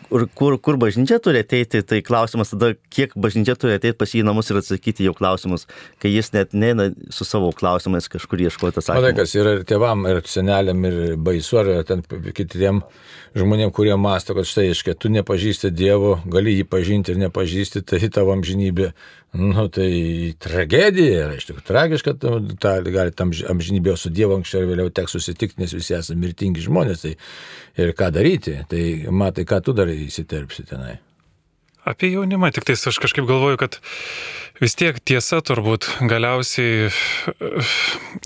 kur, 0.09 0.25
kur, 0.37 0.57
kur 0.61 0.79
bažnyčia 0.81 1.19
turi 1.23 1.43
ateiti, 1.43 1.83
tai 1.87 2.01
klausimas 2.05 2.53
tada, 2.53 2.73
kiek 2.93 3.15
bažnyčia 3.19 3.55
turi 3.59 3.77
ateiti 3.77 3.97
pas 3.99 4.13
jį 4.13 4.23
į 4.23 4.27
namus 4.27 4.51
ir 4.51 4.59
atsakyti 4.61 5.07
jau 5.07 5.15
klausimus, 5.17 5.67
kai 6.01 6.13
jis 6.13 6.33
net 6.35 6.55
neina 6.57 6.89
su 7.13 7.27
savo 7.27 7.51
klausimais 7.55 8.09
kažkur 8.11 8.45
ieškoti 8.47 8.81
atsakymų. 8.81 9.05
Matai, 9.05 9.17
kas 9.21 9.35
yra 9.39 9.57
ir 9.57 9.65
tėvam, 9.69 10.05
ir 10.09 10.21
seneliam, 10.29 10.85
ir 10.89 11.17
baisu, 11.17 11.61
ar 11.61 11.73
ten 11.87 12.05
kitiem 12.35 12.83
žmonėm, 13.37 13.73
kurie 13.73 13.95
masto, 13.97 14.35
kad 14.37 14.47
štai, 14.47 14.69
iškai, 14.73 14.95
tu 14.99 15.09
nepažįsti 15.13 15.73
Dievo, 15.73 16.17
gali 16.29 16.57
jį 16.59 16.67
pažinti 16.69 17.13
ir 17.13 17.21
nepažįsti, 17.25 17.81
tai 17.87 18.01
tavo 18.13 18.33
amžinybė 18.35 18.91
Nu, 19.33 19.65
tai 19.73 20.33
tragedija 20.37 21.23
yra, 21.23 21.37
iš 21.39 21.47
tikrųjų 21.47 21.65
tragiška, 21.65 22.11
ta, 22.61 22.75
gali 22.85 23.13
tam 23.17 23.31
amžinybėje 23.33 23.95
su 23.97 24.11
Dievu 24.13 24.35
anksčiau 24.37 24.61
ir 24.61 24.69
vėliau 24.69 24.91
teks 24.93 25.15
susitikti, 25.17 25.57
nes 25.63 25.73
visi 25.73 25.95
esame 25.97 26.27
mirtingi 26.27 26.61
žmonės, 26.61 27.01
tai 27.01 27.15
ir 27.81 27.95
ką 27.97 28.11
daryti, 28.13 28.59
tai 28.69 28.83
matai, 29.09 29.47
ką 29.49 29.57
tu 29.65 29.73
darai 29.73 29.97
įsiterpsi 30.05 30.67
tenai. 30.69 30.99
Apie 31.83 32.13
jaunimą, 32.13 32.47
tik 32.55 32.63
tais 32.63 32.79
aš 32.87 32.95
kažkaip 33.03 33.25
galvoju, 33.27 33.57
kad 33.59 33.79
vis 34.61 34.77
tiek 34.79 35.01
tiesa 35.03 35.41
turbūt 35.43 35.89
galiausiai, 36.07 36.91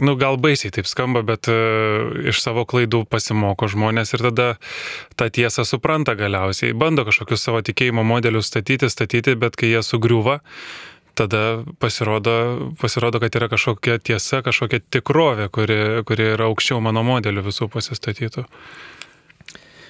nu 0.05 0.13
gal 0.19 0.37
baisiai 0.43 0.75
taip 0.75 0.91
skamba, 0.91 1.23
bet 1.25 1.49
uh, 1.49 2.11
iš 2.29 2.43
savo 2.43 2.67
klaidų 2.69 3.05
pasimoko 3.09 3.71
žmonės 3.71 4.13
ir 4.13 4.27
tada 4.27 4.49
tą 5.17 5.29
tiesą 5.33 5.65
supranta 5.65 6.13
galiausiai. 6.19 6.75
Bando 6.77 7.07
kažkokius 7.07 7.47
savo 7.47 7.63
tikėjimo 7.65 8.05
modelius 8.05 8.51
statyti, 8.51 8.91
statyti, 8.93 9.33
bet 9.39 9.57
kai 9.57 9.71
jie 9.71 9.81
sugriuva, 9.81 10.37
tada 11.17 11.63
pasirodo, 11.81 12.35
pasirodo, 12.81 13.21
kad 13.23 13.35
yra 13.39 13.49
kažkokia 13.51 13.97
tiesa, 13.99 14.43
kažkokia 14.45 14.83
tikrovė, 14.97 15.49
kuri, 15.53 15.79
kuri 16.07 16.29
yra 16.35 16.51
aukščiau 16.51 16.79
mano 16.83 17.03
modelių 17.07 17.47
visų 17.49 17.69
pasistatytų. 17.73 18.45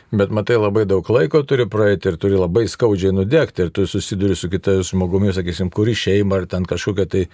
Bet 0.08 0.32
matai, 0.32 0.56
labai 0.56 0.86
daug 0.88 1.08
laiko 1.12 1.42
turi 1.44 1.66
praeiti 1.68 2.08
ir 2.08 2.16
turi 2.16 2.38
labai 2.40 2.64
skaudžiai 2.72 3.12
nudegti 3.12 3.66
ir 3.66 3.74
tu 3.76 3.84
susiduri 3.92 4.38
su 4.40 4.48
kitais 4.48 4.94
žmogumi, 4.94 5.34
sakysim, 5.36 5.68
kuri 5.68 5.98
šeima 6.00 6.40
ar 6.40 6.46
ten 6.48 6.64
kažkokia 6.64 7.06
tai 7.12 7.26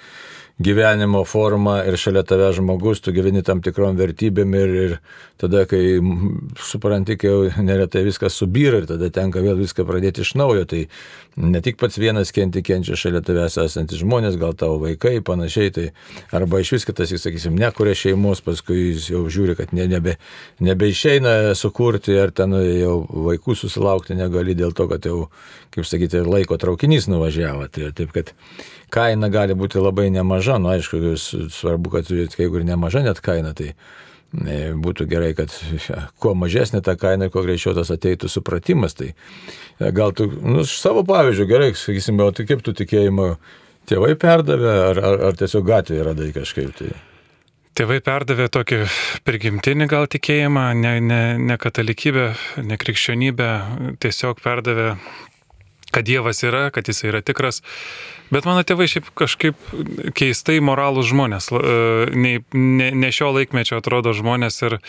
gyvenimo 0.59 1.23
forma 1.25 1.79
ir 1.87 1.97
šalia 1.97 2.21
tave 2.23 2.51
žmogus, 2.53 3.01
tu 3.01 3.11
gyveni 3.13 3.41
tam 3.45 3.61
tikrom 3.65 3.97
vertybėm 3.97 4.53
ir, 4.53 4.73
ir 4.83 4.91
tada, 5.41 5.63
kai 5.69 5.97
supranti, 6.61 7.17
kai 7.17 7.31
jau 7.31 7.63
neretai 7.65 8.03
viskas 8.05 8.37
subyra 8.37 8.83
ir 8.83 8.87
tada 8.89 9.09
tenka 9.13 9.41
vėl 9.41 9.57
viską 9.57 9.85
pradėti 9.87 10.21
iš 10.21 10.35
naujo, 10.37 10.67
tai 10.69 10.83
ne 11.41 11.61
tik 11.65 11.79
pats 11.81 11.97
vienas 11.97 12.29
kenti, 12.35 12.61
kenčia 12.65 12.97
šalia 12.99 13.23
tavęs 13.25 13.57
esantys 13.63 14.03
žmonės, 14.03 14.37
gal 14.41 14.53
tavo 14.57 14.77
vaikai, 14.83 15.15
panašiai, 15.25 15.73
tai 15.73 15.87
arba 16.35 16.61
iš 16.61 16.75
vis 16.77 16.85
kitas, 16.85 17.15
sakysim, 17.23 17.57
nekuria 17.57 17.97
šeimos, 17.97 18.43
paskui 18.45 18.91
jis 18.91 19.09
jau 19.09 19.23
žiūri, 19.33 19.57
kad 19.57 19.73
ne, 19.73 19.87
nebe, 19.89 20.19
nebeišeina 20.61 21.55
sukurti 21.57 22.13
ar 22.21 22.29
ten 22.35 22.53
jau 22.53 22.99
vaikų 23.09 23.57
susilaukti 23.57 24.19
negali 24.21 24.53
dėl 24.57 24.77
to, 24.77 24.85
kad 24.91 25.09
jau, 25.09 25.25
kaip 25.73 25.89
sakyti, 25.89 26.21
laiko 26.21 26.61
traukinys 26.61 27.09
nuvažiavo. 27.09 27.65
Tai, 27.73 27.89
taip, 27.97 28.13
kad 28.13 28.35
kaina 28.93 29.29
gali 29.33 29.55
būti 29.57 29.81
labai 29.81 30.09
nemaža, 30.13 30.59
nu 30.61 30.71
aišku, 30.73 31.01
svarbu, 31.53 31.93
kad 31.97 32.09
jeigu 32.13 32.59
ir 32.59 32.67
nemaža 32.67 33.03
net 33.05 33.21
kaina, 33.25 33.53
tai 33.57 33.71
e, 33.73 34.73
būtų 34.77 35.07
gerai, 35.09 35.31
kad 35.37 35.53
kuo 36.21 36.35
mažesnė 36.37 36.83
ta 36.85 36.95
kaina, 36.99 37.31
kuo 37.33 37.45
greičiau 37.45 37.75
tas 37.77 37.91
ateitų 37.93 38.29
supratimas. 38.31 38.97
Tai 38.99 39.11
ja, 39.13 39.89
gal 39.95 40.13
tu, 40.17 40.29
nu, 40.41 40.65
savo 40.69 41.05
pavyzdžių, 41.09 41.49
gerai, 41.49 41.71
sakysim, 41.77 42.21
o 42.21 42.29
tai 42.35 42.47
kaip 42.49 42.61
tu 42.65 42.75
tikėjimo 42.77 43.33
tėvai 43.89 44.13
perdavė, 44.19 44.75
ar, 44.91 45.01
ar, 45.09 45.25
ar 45.29 45.41
tiesiog 45.41 45.65
gatvėje 45.67 46.05
radai 46.11 46.29
kažkaip 46.35 46.77
tai? 46.77 46.93
Tėvai 47.73 48.03
perdavė 48.05 48.51
tokį 48.53 48.83
prigimtinį 49.25 49.87
gal 49.89 50.05
tikėjimą, 50.05 50.67
ne, 50.77 50.91
ne, 51.01 51.21
ne 51.41 51.55
katalikybę, 51.57 52.27
ne 52.69 52.77
krikščionybę, 52.77 53.47
tiesiog 54.03 54.43
perdavė 54.45 54.91
kad 55.93 56.07
Dievas 56.09 56.41
yra, 56.45 56.67
kad 56.73 56.89
jis 56.89 57.03
yra 57.05 57.21
tikras. 57.25 57.61
Bet 58.33 58.47
mano 58.49 58.63
tėvai 58.65 58.87
šiaip 58.89 59.11
kažkaip 59.19 59.59
keistai 60.17 60.57
moralūs 60.63 61.11
žmonės, 61.11 61.51
ne, 62.17 62.33
ne, 62.55 62.89
ne 62.97 63.11
šio 63.13 63.29
laikmečio 63.35 63.77
atrodo 63.77 64.15
žmonės 64.17 64.57
ir, 64.65 64.79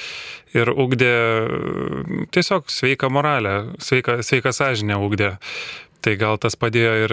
ir 0.57 0.71
ugdė 0.73 1.15
tiesiog 2.33 2.73
sveiką 2.73 3.11
moralę, 3.13 3.57
sveiką, 3.85 4.23
sveiką 4.25 4.55
sąžinę 4.57 4.97
ugdė. 5.03 5.35
Tai 6.05 6.13
gal 6.21 6.37
tas 6.37 6.53
padėjo 6.61 6.95
ir 7.07 7.13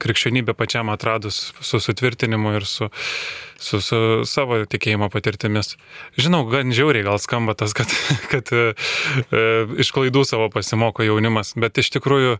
krikščionybė 0.00 0.54
pačiam 0.56 0.88
atradus 0.88 1.50
su 1.60 1.80
sutvirtinimu 1.82 2.54
ir 2.56 2.64
su, 2.64 2.88
su, 3.60 3.80
su 3.84 3.98
savo 4.28 4.62
tikėjimo 4.64 5.10
patirtimis. 5.12 5.74
Žinau, 6.16 6.46
gan 6.48 6.72
žiauriai 6.72 7.04
gal 7.04 7.20
skamba 7.20 7.52
tas, 7.58 7.76
kad, 7.76 7.92
kad 8.32 8.48
e, 8.56 8.64
iš 9.80 9.92
klaidų 9.92 10.24
savo 10.28 10.48
pasimoko 10.52 11.04
jaunimas, 11.04 11.52
bet 11.60 11.84
iš 11.84 11.92
tikrųjų 11.98 12.38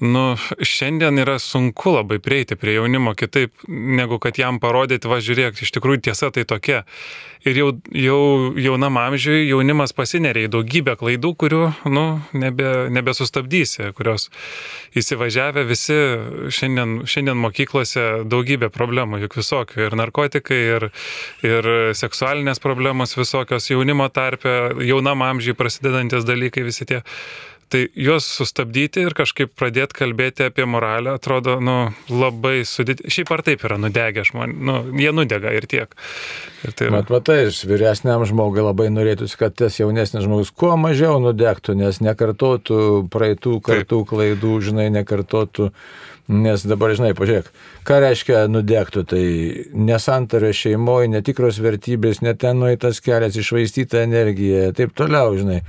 nu, 0.00 0.36
šiandien 0.64 1.20
yra 1.20 1.38
sunku 1.38 1.92
labai 1.92 2.18
prieiti 2.22 2.56
prie 2.56 2.78
jaunimo 2.78 3.12
kitaip, 3.14 3.52
negu 3.68 4.18
kad 4.18 4.38
jam 4.40 4.60
parodyti, 4.60 5.08
va 5.10 5.20
žiūrėk, 5.20 5.60
iš 5.60 5.74
tikrųjų 5.76 6.06
tiesa 6.08 6.30
tai 6.32 6.46
tokia. 6.48 6.84
Ir 7.48 7.56
jau, 7.56 7.68
jau 7.96 8.20
jaunam 8.60 8.98
amžiui 9.00 9.46
jaunimas 9.48 9.94
pasineria 9.96 10.44
į 10.44 10.50
daugybę 10.52 10.92
klaidų, 11.00 11.30
kurių 11.40 11.60
nu, 11.88 12.04
nebe, 12.36 12.72
nebesustabdysi, 12.92 13.94
kurios 13.96 14.28
įsivažiavę 14.96 15.64
visi 15.68 15.96
šiandien, 16.52 16.98
šiandien 17.08 17.40
mokyklose 17.40 18.06
daugybė 18.28 18.68
problemų, 18.72 19.22
juk 19.24 19.38
visokių. 19.40 19.86
Ir 19.86 19.96
narkotikai, 20.00 20.60
ir, 20.76 20.88
ir 21.44 21.70
seksualinės 21.96 22.60
problemos 22.60 23.16
visokios 23.16 23.70
jaunimo 23.72 24.10
tarpe, 24.12 24.74
jaunam 24.84 25.24
amžiui 25.24 25.56
prasidedantis 25.56 26.28
dalykai 26.28 26.68
visi 26.68 26.88
tie. 26.88 27.00
Tai 27.70 27.84
juos 27.94 28.26
sustabdyti 28.26 29.04
ir 29.06 29.14
kažkaip 29.14 29.52
pradėti 29.54 29.94
kalbėti 30.00 30.42
apie 30.48 30.64
moralę 30.66 31.12
atrodo, 31.14 31.60
nu, 31.62 31.92
labai 32.10 32.64
sudėtinga. 32.66 33.12
Šiaip 33.14 33.30
ar 33.30 33.44
taip 33.46 33.62
yra 33.68 33.76
nudegę 33.78 34.24
žmonės, 34.26 34.56
nu, 34.66 34.78
jie 34.98 35.12
nudega 35.14 35.52
ir 35.54 35.68
tiek. 35.70 35.94
Ir 36.66 36.74
tai 36.74 36.88
yra... 36.88 36.96
Mat, 36.96 37.12
matai, 37.14 37.36
vyresniam 37.70 38.24
žmogui 38.26 38.64
labai 38.66 38.88
norėtųsi, 38.90 39.38
kad 39.38 39.54
tas 39.62 39.78
jaunesnis 39.78 40.26
žmogus 40.26 40.50
kuo 40.50 40.72
mažiau 40.82 41.22
nudegtų, 41.22 41.78
nes 41.78 42.02
nekartotų 42.02 42.80
praeitų 43.14 43.60
kartų 43.70 44.02
taip. 44.02 44.10
klaidų, 44.10 44.56
žinai, 44.66 44.90
nekartotų. 44.98 45.70
Nes 46.30 46.62
dabar, 46.66 46.92
žinai, 46.94 47.14
pažiūrėk, 47.18 47.54
ką 47.86 48.02
reiškia 48.02 48.44
nudegtų, 48.50 49.06
tai 49.14 49.22
nesantarė 49.74 50.50
šeimoje, 50.54 51.08
netikros 51.14 51.62
vertybės, 51.62 52.20
net 52.22 52.42
ten 52.42 52.58
nueitas 52.62 52.98
kelias, 53.02 53.38
išvaistyta 53.38 54.04
energija, 54.06 54.70
taip 54.74 54.94
toliau, 54.98 55.34
žinai. 55.38 55.62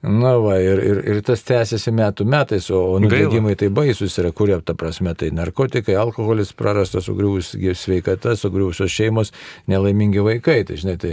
Na 0.00 0.30
va, 0.40 0.54
ir, 0.56 0.78
ir, 0.80 0.98
ir 1.12 1.18
tas 1.20 1.42
tęsiasi 1.44 1.92
metų 1.92 2.24
metais, 2.24 2.70
o, 2.72 2.96
nudegimai 3.04 3.52
tai 3.60 3.66
baisus 3.68 4.14
yra, 4.16 4.30
kurie, 4.32 4.54
ta 4.64 4.72
prasme, 4.72 5.12
tai 5.12 5.28
narkotikai, 5.36 5.92
alkoholis, 6.00 6.54
prarastas 6.56 7.04
sugriuvus 7.04 7.50
sveikata, 7.76 8.32
sugriuvusios 8.40 8.88
šeimos, 8.94 9.34
nelaimingi 9.68 10.22
vaikai. 10.24 10.62
Tai, 10.64 10.78
žinai, 10.80 10.94
tai, 11.02 11.10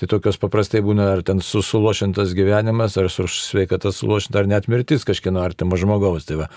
tai 0.00 0.08
tokios 0.08 0.40
paprastai 0.40 0.80
būna 0.86 1.10
ar 1.12 1.20
ten 1.28 1.42
susulošintas 1.44 2.32
gyvenimas, 2.38 2.96
ar 2.96 3.10
su 3.12 3.26
sveikata 3.28 3.92
sulošinta, 3.92 4.40
ar 4.40 4.48
net 4.48 4.70
mirtis 4.72 5.04
kažkieno 5.04 5.44
artimo 5.44 5.76
žmogaus. 5.76 6.24
Tai 6.30 6.40
va, 6.40 6.48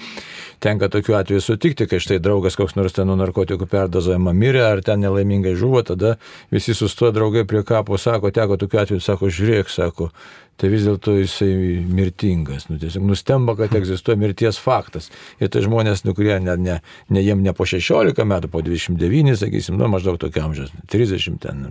tenka 0.63 0.87
tokiu 0.87 1.17
atveju 1.19 1.43
sutikti, 1.43 1.89
kai 1.91 1.99
štai 1.99 2.21
draugas 2.23 2.55
koks 2.55 2.77
nors 2.79 2.95
ten 2.95 3.11
nuo 3.11 3.19
narkotikų 3.19 3.67
perdozojama 3.67 4.31
mirė, 4.31 4.63
ar 4.69 4.85
ten 4.87 5.03
nelaimingai 5.03 5.57
žuvo, 5.59 5.83
tada 5.83 6.15
visi 6.47 6.71
sustoja 6.79 7.11
draugai 7.11 7.43
prie 7.43 7.65
kapo, 7.67 7.99
sako, 7.99 8.31
teko 8.31 8.55
tokiu 8.63 8.85
atveju, 8.85 9.03
sako, 9.03 9.27
žiūrėk, 9.27 9.67
sako, 9.67 10.13
tai 10.59 10.69
vis 10.71 10.85
dėlto 10.85 11.15
jisai 11.17 11.51
mirtingas. 11.89 12.67
Nu, 12.69 12.77
tiesiog 12.81 13.05
nustemba, 13.07 13.55
kad 13.59 13.73
egzistuoja 13.77 14.19
mirties 14.21 14.59
faktas. 14.61 15.09
Ir 15.41 15.49
tai 15.53 15.63
žmonės, 15.65 16.03
nu, 16.07 16.13
kurie 16.17 16.37
ne, 16.43 16.55
ne, 16.59 16.77
ne 17.13 17.23
jiem 17.23 17.41
ne 17.43 17.53
po 17.57 17.67
16 17.69 18.25
metų, 18.29 18.51
po 18.53 18.61
29, 18.65 19.35
sakysim, 19.41 19.77
nu, 19.79 19.89
maždaug 19.91 20.19
tokio 20.21 20.45
amžiaus, 20.47 20.73
30 20.93 21.39
ten. 21.43 21.65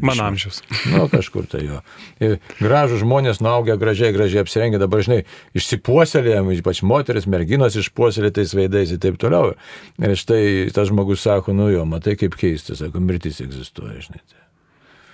Mano 0.00 0.28
amžiaus. 0.28 0.62
Nu, 0.92 1.06
kažkur 1.12 1.48
tai 1.50 1.64
jo. 1.66 1.80
Ir 2.22 2.38
gražų 2.60 3.00
žmonės, 3.04 3.42
nuaugę 3.44 3.76
gražiai, 3.80 4.14
gražiai 4.16 4.44
apsirengę, 4.44 4.80
dabar, 4.82 5.04
žinai, 5.06 5.22
išsipuoselėjom, 5.58 6.52
ypač 6.60 6.84
moteris, 6.86 7.28
merginos 7.30 7.78
išpuoselėtais 7.80 8.54
veidais 8.56 8.94
ir 8.94 9.02
taip 9.02 9.18
toliau. 9.20 9.56
Ir 10.00 10.16
štai 10.18 10.70
tas 10.74 10.90
žmogus 10.92 11.26
sako, 11.26 11.56
nu 11.56 11.70
jo, 11.72 11.86
matai 11.88 12.16
kaip 12.20 12.38
keista, 12.40 12.78
sako, 12.78 13.02
mirtis 13.04 13.42
egzistuoja, 13.44 13.98
žinai. 14.06 14.22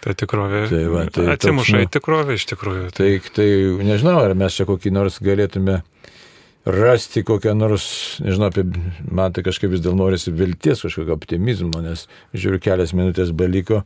Ta 0.06 0.14
tikrovė. 0.14 0.62
Tai 0.70 0.84
va, 0.92 1.04
tai 1.10 1.24
atsimuša 1.32 1.82
į 1.82 1.86
nu, 1.88 1.92
tikrovę 1.96 2.36
iš 2.38 2.44
tikrųjų. 2.52 2.90
Tai, 2.94 3.08
tai 3.34 3.46
nežinau, 3.82 4.20
ar 4.22 4.36
mes 4.38 4.54
čia 4.54 4.66
kokį 4.68 4.92
nors 4.94 5.18
galėtume 5.24 5.80
rasti 6.66 7.22
kokią 7.26 7.54
nors, 7.58 7.86
nežinau, 8.22 8.50
apie, 8.50 8.64
man 9.10 9.34
tai 9.34 9.42
kažkaip 9.46 9.70
vis 9.70 9.82
dėl 9.82 9.94
norisi 9.98 10.34
vilties, 10.34 10.82
kažkokio 10.82 11.14
optimizmo, 11.14 11.82
nes 11.82 12.06
žiūriu, 12.34 12.62
kelias 12.62 12.94
minutės 12.94 13.30
beliko 13.34 13.84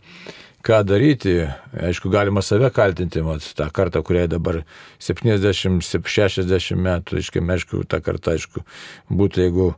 ką 0.66 0.82
daryti. 0.84 1.48
Aišku, 1.80 2.10
galima 2.12 2.42
save 2.42 2.70
kaltinti, 2.74 3.22
mat, 3.24 3.44
tą 3.56 3.68
kartą, 3.72 4.02
kuriai 4.04 4.28
dabar 4.28 4.62
70-60 5.00 6.76
metų, 6.76 7.20
aiškiai, 7.20 7.44
aišku, 7.56 7.84
tą 7.88 8.00
kartą, 8.04 8.34
aišku, 8.36 8.64
būtų, 9.08 9.44
jeigu 9.46 9.68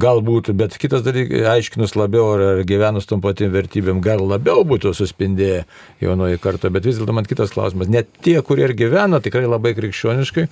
gal 0.00 0.22
būtų, 0.24 0.54
bet 0.56 0.76
kitas 0.80 1.04
dalykas, 1.04 1.44
aiškinus 1.54 1.96
labiau 1.98 2.30
ar 2.36 2.62
gyvenus 2.68 3.08
tom 3.10 3.22
patiem 3.24 3.52
vertybėm, 3.52 4.00
gal 4.04 4.22
labiau 4.24 4.64
būtų 4.68 4.94
suspindėję 4.96 5.64
jaunoji 6.04 6.40
karta, 6.42 6.70
bet 6.72 6.88
vis 6.88 7.00
dėlto 7.00 7.16
man 7.16 7.28
kitas 7.28 7.54
klausimas, 7.54 7.90
net 7.92 8.08
tie, 8.24 8.38
kurie 8.46 8.68
ir 8.68 8.76
gyvena 8.78 9.20
tikrai 9.24 9.46
labai 9.48 9.74
krikščioniškai, 9.78 10.46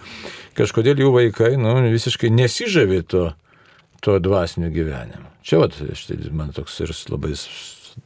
kažkodėl 0.59 1.05
jų 1.05 1.13
vaikai, 1.15 1.55
nu, 1.61 1.77
visiškai 1.93 2.33
nesižavė 2.35 3.05
to, 3.09 3.29
to 4.05 4.19
dvasinio 4.23 4.73
gyvenimo. 4.75 5.29
Čia, 5.47 5.63
vat, 5.63 5.79
štai, 5.97 6.19
man 6.35 6.53
toks 6.57 6.81
ir 6.85 6.93
labai 7.09 7.37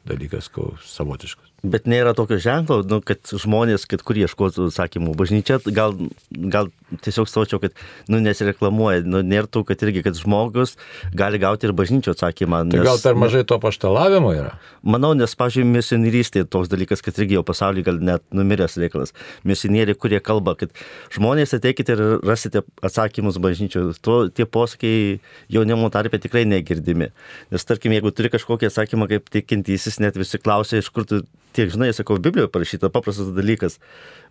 dalykas, 0.08 0.52
ko 0.52 0.74
savotiškas. 0.86 1.51
Bet 1.62 1.84
nėra 1.86 2.10
tokio 2.18 2.40
ženklo, 2.42 2.80
nu, 2.90 2.98
kad 3.06 3.22
žmonės, 3.22 3.84
kad 3.86 4.00
kur 4.02 4.18
ieškotų 4.18 4.64
atsakymų. 4.72 5.12
Bažnyčia 5.14 5.60
gal, 5.70 5.92
gal 6.30 6.72
tiesiog 7.04 7.28
saučiau, 7.30 7.60
kad 7.62 7.76
nu, 8.10 8.18
nesireklamuoja. 8.24 9.04
Nu, 9.06 9.20
nėra 9.22 9.46
tų, 9.46 9.62
kad 9.68 9.84
irgi, 9.86 10.02
kad 10.02 10.18
žmogus 10.18 10.74
gali 11.14 11.38
gauti 11.38 11.68
ir 11.68 11.74
bažnyčio 11.78 12.16
atsakymą. 12.16 12.64
Tai 12.66 12.80
nes, 12.80 12.82
tai 12.82 12.88
gal 12.88 12.98
per 13.04 13.20
mažai 13.22 13.44
to 13.46 13.60
paštalavimo 13.62 14.32
yra? 14.34 14.56
Manau, 14.82 15.12
nes, 15.14 15.36
pažiūrėjau, 15.38 15.70
misionierystė 15.76 16.42
toks 16.50 16.72
dalykas, 16.72 17.04
kad 17.06 17.20
irgi 17.22 17.38
jau 17.38 17.44
pasaulyje 17.46 17.86
gal 17.86 18.00
net 18.10 18.26
numiręs 18.34 18.74
reikalas. 18.82 19.14
Misionieriai, 19.46 19.94
kurie 19.94 20.18
kalba, 20.18 20.56
kad 20.58 20.74
žmonės 21.14 21.54
ateikite 21.54 21.94
ir 21.94 22.02
rasite 22.26 22.64
atsakymus 22.82 23.38
bažnyčio. 23.42 23.84
To, 24.02 24.18
tie 24.34 24.48
posakiai 24.50 25.20
jaunimo 25.52 25.92
tarpe 25.94 26.18
tikrai 26.18 26.42
negirdimi. 26.50 27.12
Nes 27.54 27.70
tarkim, 27.70 27.94
jeigu 27.94 28.10
turi 28.10 28.32
kažkokį 28.34 28.66
atsakymą 28.72 29.06
kaip 29.14 29.30
tikintysis, 29.30 30.02
net 30.02 30.18
visi 30.18 30.42
klausia, 30.42 30.82
iš 30.82 30.90
kur 30.90 31.06
tu 31.06 31.22
tiek 31.54 31.70
žinai, 31.72 31.92
sakau, 31.96 32.18
Biblijoje 32.22 32.50
parašyta 32.52 32.90
paprastas 32.92 33.30
dalykas, 33.36 33.78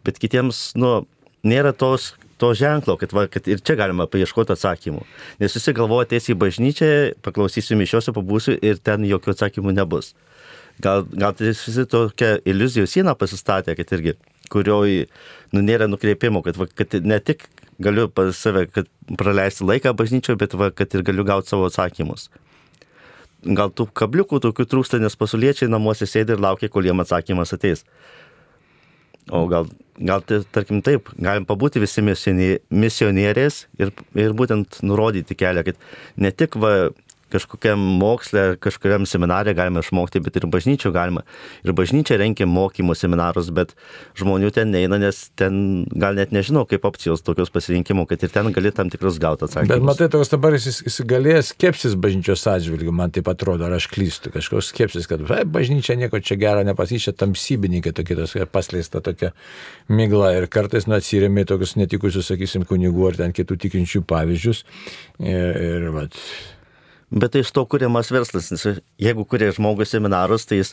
bet 0.05 0.19
kitiems, 0.21 0.71
nu, 0.79 1.01
nėra 1.47 1.73
tos, 1.73 2.11
to 2.41 2.51
ženklo, 2.57 2.97
kad, 2.97 3.13
va, 3.13 3.27
kad 3.29 3.45
ir 3.49 3.61
čia 3.61 3.77
galima 3.77 4.07
paieškoti 4.09 4.55
atsakymų. 4.55 5.05
Nes 5.41 5.55
visi 5.57 5.73
galvoja, 5.77 6.07
ateisi 6.07 6.33
į 6.33 6.39
bažnyčią, 6.41 6.91
paklausysiu 7.25 7.77
mišiuose, 7.77 8.13
pabūsiu 8.15 8.57
ir 8.57 8.81
ten 8.81 9.05
jokių 9.05 9.35
atsakymų 9.35 9.75
nebus. 9.77 10.15
Gal, 10.81 11.05
gal 11.11 11.35
tai 11.37 11.51
visi 11.51 11.85
tokia 11.89 12.37
iliuzijų 12.47 12.87
siena 12.89 13.13
pasistatė, 13.17 13.75
kad 13.77 13.93
irgi, 13.93 14.15
kurioj 14.51 15.03
nu, 15.53 15.61
nėra 15.61 15.85
nukreipimo, 15.91 16.41
kad, 16.45 16.57
va, 16.57 16.65
kad 16.65 16.97
ne 17.05 17.19
tik 17.21 17.45
galiu 17.81 18.07
pas 18.09 18.33
save, 18.37 18.65
praleisti 19.19 19.67
laiką 19.67 19.93
bažnyčioje, 19.97 20.39
bet 20.41 20.57
va, 20.57 20.71
kad 20.73 20.97
ir 20.97 21.05
galiu 21.05 21.25
gauti 21.27 21.53
savo 21.53 21.69
atsakymus. 21.69 22.29
Gal 23.41 23.71
tų 23.73 23.87
kabliukų 23.97 24.37
tokių 24.43 24.67
trūksta, 24.69 24.99
nes 25.01 25.17
pasauliečiai 25.17 25.69
namuose 25.71 26.05
sėdi 26.05 26.35
ir 26.35 26.43
laukia, 26.43 26.69
kol 26.69 26.85
jiem 26.85 27.01
atsakymas 27.01 27.55
ateis. 27.55 27.81
O 29.33 29.45
gal, 29.49 29.69
gal 29.97 30.21
tai, 30.25 30.41
tarkim 30.53 30.81
taip, 30.85 31.09
galim 31.21 31.45
pabūti 31.49 31.81
visi 31.81 32.03
misionieriais 32.05 33.59
ir, 33.81 33.93
ir 34.17 34.35
būtent 34.37 34.81
nurodyti 34.85 35.37
kelią, 35.37 35.65
kad 35.65 35.81
ne 36.21 36.31
tik 36.33 36.57
va, 36.61 36.91
kažkokiam 37.31 37.81
moksle, 38.01 38.55
kažkuriam 38.61 39.07
seminarė 39.09 39.55
galima 39.57 39.83
išmokti, 39.83 40.21
bet 40.23 40.37
ir 40.39 40.47
bažnyčių 40.51 40.91
galima. 40.95 41.23
Ir 41.65 41.75
bažnyčia 41.77 42.19
renkia 42.21 42.47
mokymų 42.49 42.95
seminarus, 42.97 43.51
bet 43.55 43.73
žmonių 44.19 44.51
ten 44.55 44.73
neina, 44.73 44.99
nes 45.01 45.23
ten 45.39 45.85
gal 45.91 46.17
net 46.19 46.33
nežinau, 46.35 46.65
kaip 46.69 46.85
opcijos 46.87 47.23
tokios 47.25 47.53
pasirinkimų, 47.53 48.05
kad 48.09 48.23
ir 48.25 48.33
ten 48.33 48.51
gali 48.55 48.73
tam 48.75 48.91
tikrus 48.93 49.19
gauti 49.21 49.47
atsakymus. 49.47 49.73
Bet 49.73 49.87
matai, 49.87 50.09
toks 50.13 50.33
dabar 50.33 50.57
įsigalėjęs 50.59 51.53
skepsis 51.55 51.97
bažnyčios 51.99 52.45
atžvilgių, 52.51 52.93
man 52.95 53.13
taip 53.15 53.31
atrodo, 53.31 53.67
ar 53.67 53.77
aš 53.77 53.87
klystu, 53.91 54.33
kažkoks 54.33 54.71
skepsis, 54.73 55.09
kad 55.09 55.23
bažnyčia 55.51 55.97
nieko 55.99 56.21
čia 56.23 56.37
gero 56.41 56.63
nepasyčia, 56.67 57.15
tamsybininkai 57.17 57.93
tokie, 57.95 58.17
tos, 58.19 58.35
pasleista 58.51 59.01
tokia 59.03 59.31
migla 59.91 60.33
ir 60.37 60.47
kartais 60.51 60.87
nu, 60.87 60.97
atsiriami 60.97 61.45
tokius 61.49 61.75
netikusius, 61.79 62.29
sakysim, 62.31 62.65
kunigų 62.69 63.11
ar 63.11 63.19
ten 63.19 63.35
kitų 63.35 63.57
tikinčių 63.65 64.03
pavyzdžius. 64.09 64.63
Ir, 65.21 65.61
ir 65.61 65.87
vat, 65.95 66.17
Bet 67.11 67.33
tai 67.33 67.41
iš 67.43 67.51
to 67.51 67.65
kuriamas 67.67 68.07
verslas, 68.13 68.47
nes 68.53 68.61
jeigu 69.01 69.25
kuria 69.27 69.49
žmogus 69.51 69.91
seminarus, 69.91 70.45
tai 70.47 70.61
jis 70.61 70.69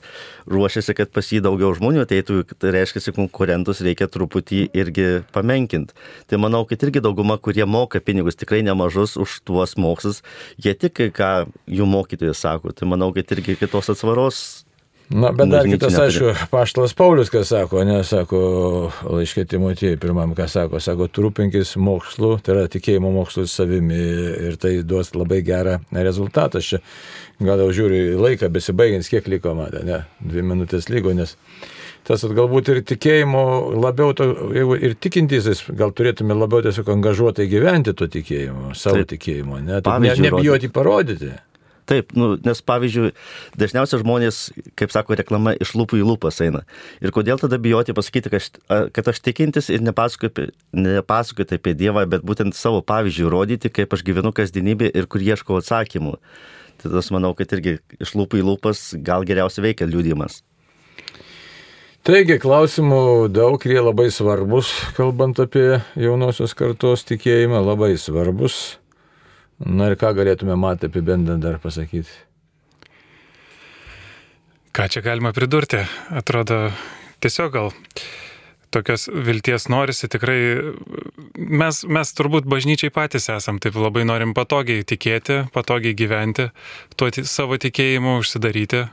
ruošiasi, 0.46 0.94
kad 0.94 1.10
pas 1.10 1.26
jį 1.26 1.40
daugiau 1.42 1.72
žmonių 1.74 2.04
ateitų, 2.04 2.44
tai 2.54 2.70
reiškia, 2.76 3.10
konkurentus 3.16 3.82
reikia 3.82 4.06
truputį 4.06 4.68
irgi 4.78 5.08
pamenkinti. 5.34 5.98
Tai 6.30 6.38
manau, 6.44 6.62
kad 6.68 6.86
irgi 6.86 7.02
dauguma, 7.02 7.40
kurie 7.42 7.66
moka 7.66 7.98
pinigus 7.98 8.38
tikrai 8.38 8.62
nemažus 8.62 9.16
už 9.18 9.40
tuos 9.50 9.74
mokslus, 9.74 10.22
jie 10.62 10.76
tik, 10.78 11.02
ką 11.18 11.32
jų 11.66 11.90
mokytojai 11.90 12.38
sako. 12.38 12.70
Tai 12.70 12.86
manau, 12.94 13.10
kad 13.16 13.34
irgi 13.34 13.58
kitos 13.58 13.90
atsvaros 13.90 14.67
Na, 15.08 15.30
bet 15.32 15.48
dar 15.48 15.64
kitas, 15.64 15.94
aišku, 15.96 16.34
Paštalas 16.52 16.92
Paulius, 16.96 17.30
ką 17.32 17.40
sako, 17.48 17.80
ne, 17.88 18.02
sako, 18.04 18.40
laiškė 19.08 19.46
Timotėjai 19.48 19.96
pirmam, 20.00 20.34
ką 20.36 20.44
sako, 20.52 20.82
sako, 20.84 21.06
trūpinkis 21.08 21.78
mokslu, 21.80 22.34
tai 22.44 22.52
yra 22.54 22.66
tikėjimo 22.68 23.14
mokslu 23.14 23.46
savimi 23.48 24.02
ir 24.50 24.58
tai 24.60 24.74
duos 24.84 25.14
labai 25.16 25.40
gerą 25.46 25.78
rezultatą. 25.96 26.60
Aš 26.60 26.74
čia 26.74 26.82
gal 27.40 27.64
jau 27.64 27.70
žiūriu 27.80 28.20
laiką, 28.20 28.52
besibaigins, 28.52 29.08
kiek 29.08 29.32
liko 29.32 29.56
man, 29.56 29.72
ne, 29.88 30.02
dvi 30.20 30.44
minutės 30.44 30.90
lygo, 30.92 31.16
nes 31.16 31.38
tas 32.08 32.24
galbūt 32.24 32.68
ir 32.74 32.84
tikėjimo 32.88 33.42
labiau, 33.80 34.12
to, 34.16 34.28
jeigu 34.56 34.76
ir 34.76 34.96
tikintysis, 35.00 35.64
gal 35.76 35.96
turėtume 35.96 36.36
labiau 36.36 36.60
tiesiog 36.68 36.92
angažuotai 36.98 37.48
gyventi 37.48 37.96
to 37.96 38.08
tikėjimo, 38.12 38.74
savo 38.76 39.00
Taip. 39.00 39.14
tikėjimo, 39.16 39.60
ne, 39.64 39.80
ne, 39.80 40.16
nebijoti 40.28 40.68
parodyti. 40.72 41.32
Taip, 41.88 42.12
nu, 42.12 42.34
nes 42.44 42.58
pavyzdžiui, 42.68 43.14
dažniausiai 43.56 44.02
žmonės, 44.02 44.40
kaip 44.76 44.92
sako 44.92 45.16
reklama, 45.16 45.54
iš 45.56 45.72
lūpų 45.78 46.02
į 46.02 46.04
lūpas 46.04 46.42
eina. 46.44 46.64
Ir 47.00 47.14
kodėl 47.16 47.40
tada 47.40 47.56
bijoti 47.64 47.94
pasakyti, 47.96 48.28
kad 48.34 48.42
aš, 48.42 48.50
kad 48.92 49.08
aš 49.08 49.22
tikintis 49.24 49.70
ir 49.72 49.80
nepasakoti, 49.86 50.50
nepasakoti 50.76 51.56
apie 51.56 51.72
Dievą, 51.78 52.04
bet 52.12 52.26
būtent 52.28 52.58
savo 52.58 52.82
pavyzdžių 52.84 53.32
rodyti, 53.32 53.72
kaip 53.72 53.96
aš 53.96 54.04
gyvenu 54.04 54.34
kasdienybė 54.36 54.90
ir 54.92 55.08
kur 55.08 55.24
ieškau 55.24 55.62
atsakymų. 55.62 56.18
Tai 56.78 56.92
tas 56.92 57.08
manau, 57.14 57.32
kad 57.38 57.56
irgi 57.56 57.78
iš 57.96 58.12
lūpų 58.14 58.42
į 58.42 58.44
lūpas 58.50 58.82
gal 59.02 59.24
geriausiai 59.26 59.70
veikia 59.70 59.88
liūdimas. 59.88 60.42
Taigi, 62.06 62.36
klausimų 62.40 63.28
daug, 63.32 63.64
jie 63.64 63.80
labai 63.80 64.06
svarbus, 64.14 64.70
kalbant 64.96 65.40
apie 65.42 65.80
jaunosios 65.98 66.54
kartos 66.56 67.02
tikėjimą, 67.08 67.64
labai 67.64 67.96
svarbus. 68.00 68.78
Na 69.66 69.90
ir 69.90 69.98
ką 69.98 70.12
galėtume 70.14 70.54
matyti 70.58 70.90
apibendrinti 70.92 71.42
dar 71.42 71.58
pasakyti? 71.62 72.12
Ką 74.76 74.86
čia 74.86 75.02
galima 75.02 75.32
pridurti? 75.34 75.80
Atrodo, 76.14 76.68
tiesiog 77.18 77.52
gal 77.56 77.72
tokios 78.70 79.08
vilties 79.08 79.68
norisi 79.72 80.08
tikrai, 80.12 80.38
mes, 81.34 81.82
mes 81.88 82.14
turbūt 82.14 82.46
bažnyčiai 82.48 82.92
patys 82.94 83.28
esam, 83.32 83.58
taip 83.62 83.78
labai 83.80 84.04
norim 84.08 84.34
patogiai 84.36 84.84
tikėti, 84.86 85.40
patogiai 85.54 85.96
gyventi, 85.98 86.50
tuo 86.96 87.10
savo 87.24 87.58
tikėjimu 87.60 88.18
užsidaryti. 88.22 88.86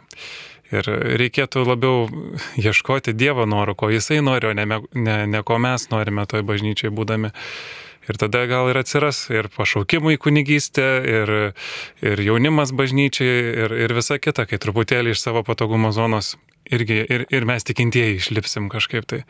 Ir 0.73 0.87
reikėtų 1.21 1.61
labiau 1.61 2.07
ieškoti 2.57 3.13
Dievo 3.13 3.45
noro, 3.45 3.75
ko 3.77 3.91
Jisai 3.93 4.17
nori, 4.25 4.49
o 4.49 4.53
ne, 4.57 4.65
ne, 4.97 5.17
ne 5.29 5.41
ko 5.45 5.59
mes 5.61 5.91
norime 5.91 6.25
toj 6.25 6.41
bažnyčiai 6.47 6.89
būdami. 6.89 7.29
Ir 8.05 8.19
tada 8.21 8.43
gal 8.49 8.69
ir 8.69 8.77
atsiras 8.77 9.23
ir 9.33 9.49
pašaukimų 9.53 10.15
į 10.15 10.21
kunigystę, 10.21 10.89
ir, 11.09 11.35
ir 12.05 12.25
jaunimas 12.25 12.73
bažnyčiai, 12.75 13.37
ir, 13.65 13.77
ir 13.85 13.95
visa 13.97 14.19
kita, 14.21 14.45
kai 14.49 14.61
truputėlį 14.61 15.15
iš 15.15 15.23
savo 15.25 15.45
patogumo 15.47 15.89
zonos 15.95 16.35
irgi 16.65 17.01
ir, 17.09 17.25
ir 17.33 17.47
mes 17.49 17.65
tikintieji 17.65 18.19
išlipsim 18.19 18.69
kažkaip 18.73 19.09
tai. 19.09 19.23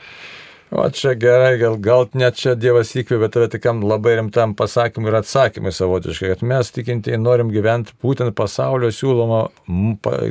O 0.75 0.89
čia 0.89 1.13
gerai, 1.13 1.59
gal, 1.61 1.75
gal 1.77 2.07
net 2.17 2.39
čia 2.41 2.55
Dievas 2.57 2.89
įkvėpė 2.97 3.29
tave 3.31 3.47
tikam 3.53 3.83
labai 3.85 4.15
rimtam 4.17 4.55
pasakymui 4.57 5.11
ir 5.11 5.19
atsakymui 5.21 5.71
savotiškai, 5.75 6.31
kad 6.33 6.41
mes 6.47 6.71
tikintieji 6.73 7.19
norim 7.21 7.51
gyventi 7.53 7.93
būtent 8.01 8.33
pasaulio 8.35 8.89
siūlomą 8.91 9.41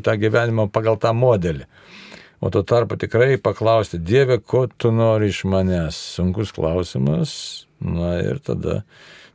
tą 0.05 0.16
gyvenimą 0.20 0.66
pagal 0.74 0.99
tą 1.01 1.14
modelį. 1.16 1.68
O 2.45 2.51
tuo 2.53 2.64
tarpu 2.66 2.99
tikrai 3.01 3.38
paklausti, 3.40 4.03
Dieve, 4.03 4.40
ko 4.42 4.66
tu 4.66 4.90
nori 4.92 5.30
iš 5.32 5.45
manęs? 5.49 5.97
Sunkus 6.18 6.51
klausimas, 6.53 7.30
Na 7.85 8.14
ir 8.22 8.41
tada, 8.45 8.82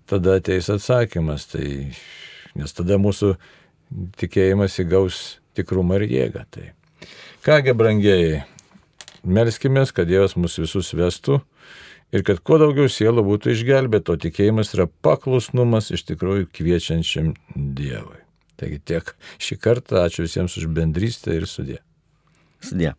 tada 0.09 0.39
ateis 0.39 0.69
atsakymas. 0.73 1.47
Tai, 1.53 1.65
nes 2.57 2.75
tada 2.75 2.97
mūsų 3.01 3.35
tikėjimas 4.19 4.79
įgaus 4.83 5.39
tikrumą 5.57 5.99
ir 5.99 6.07
jėgą. 6.09 6.45
Tai. 6.53 6.71
Kągi, 7.45 7.75
brangieji, 7.77 8.41
melskimės, 9.23 9.93
kad 9.95 10.09
Dievas 10.09 10.35
mus 10.39 10.57
visus 10.59 10.91
vestų 10.97 11.39
ir 12.15 12.25
kad 12.27 12.41
kuo 12.45 12.57
daugiau 12.61 12.89
sielų 12.91 13.23
būtų 13.27 13.53
išgelbėto, 13.53 14.17
tikėjimas 14.19 14.73
yra 14.75 14.89
paklusnumas 15.05 15.91
iš 15.95 16.07
tikrųjų 16.09 16.49
kviečiančiam 16.55 17.35
Dievui. 17.55 18.19
Taigi 18.59 18.81
tiek 18.91 19.13
šį 19.39 19.59
kartą, 19.63 20.03
ačiū 20.03 20.25
visiems 20.25 20.57
už 20.59 20.67
bendrystę 20.75 21.37
ir 21.37 21.47
sudė. 21.47 21.79
Sudė. 22.59 22.95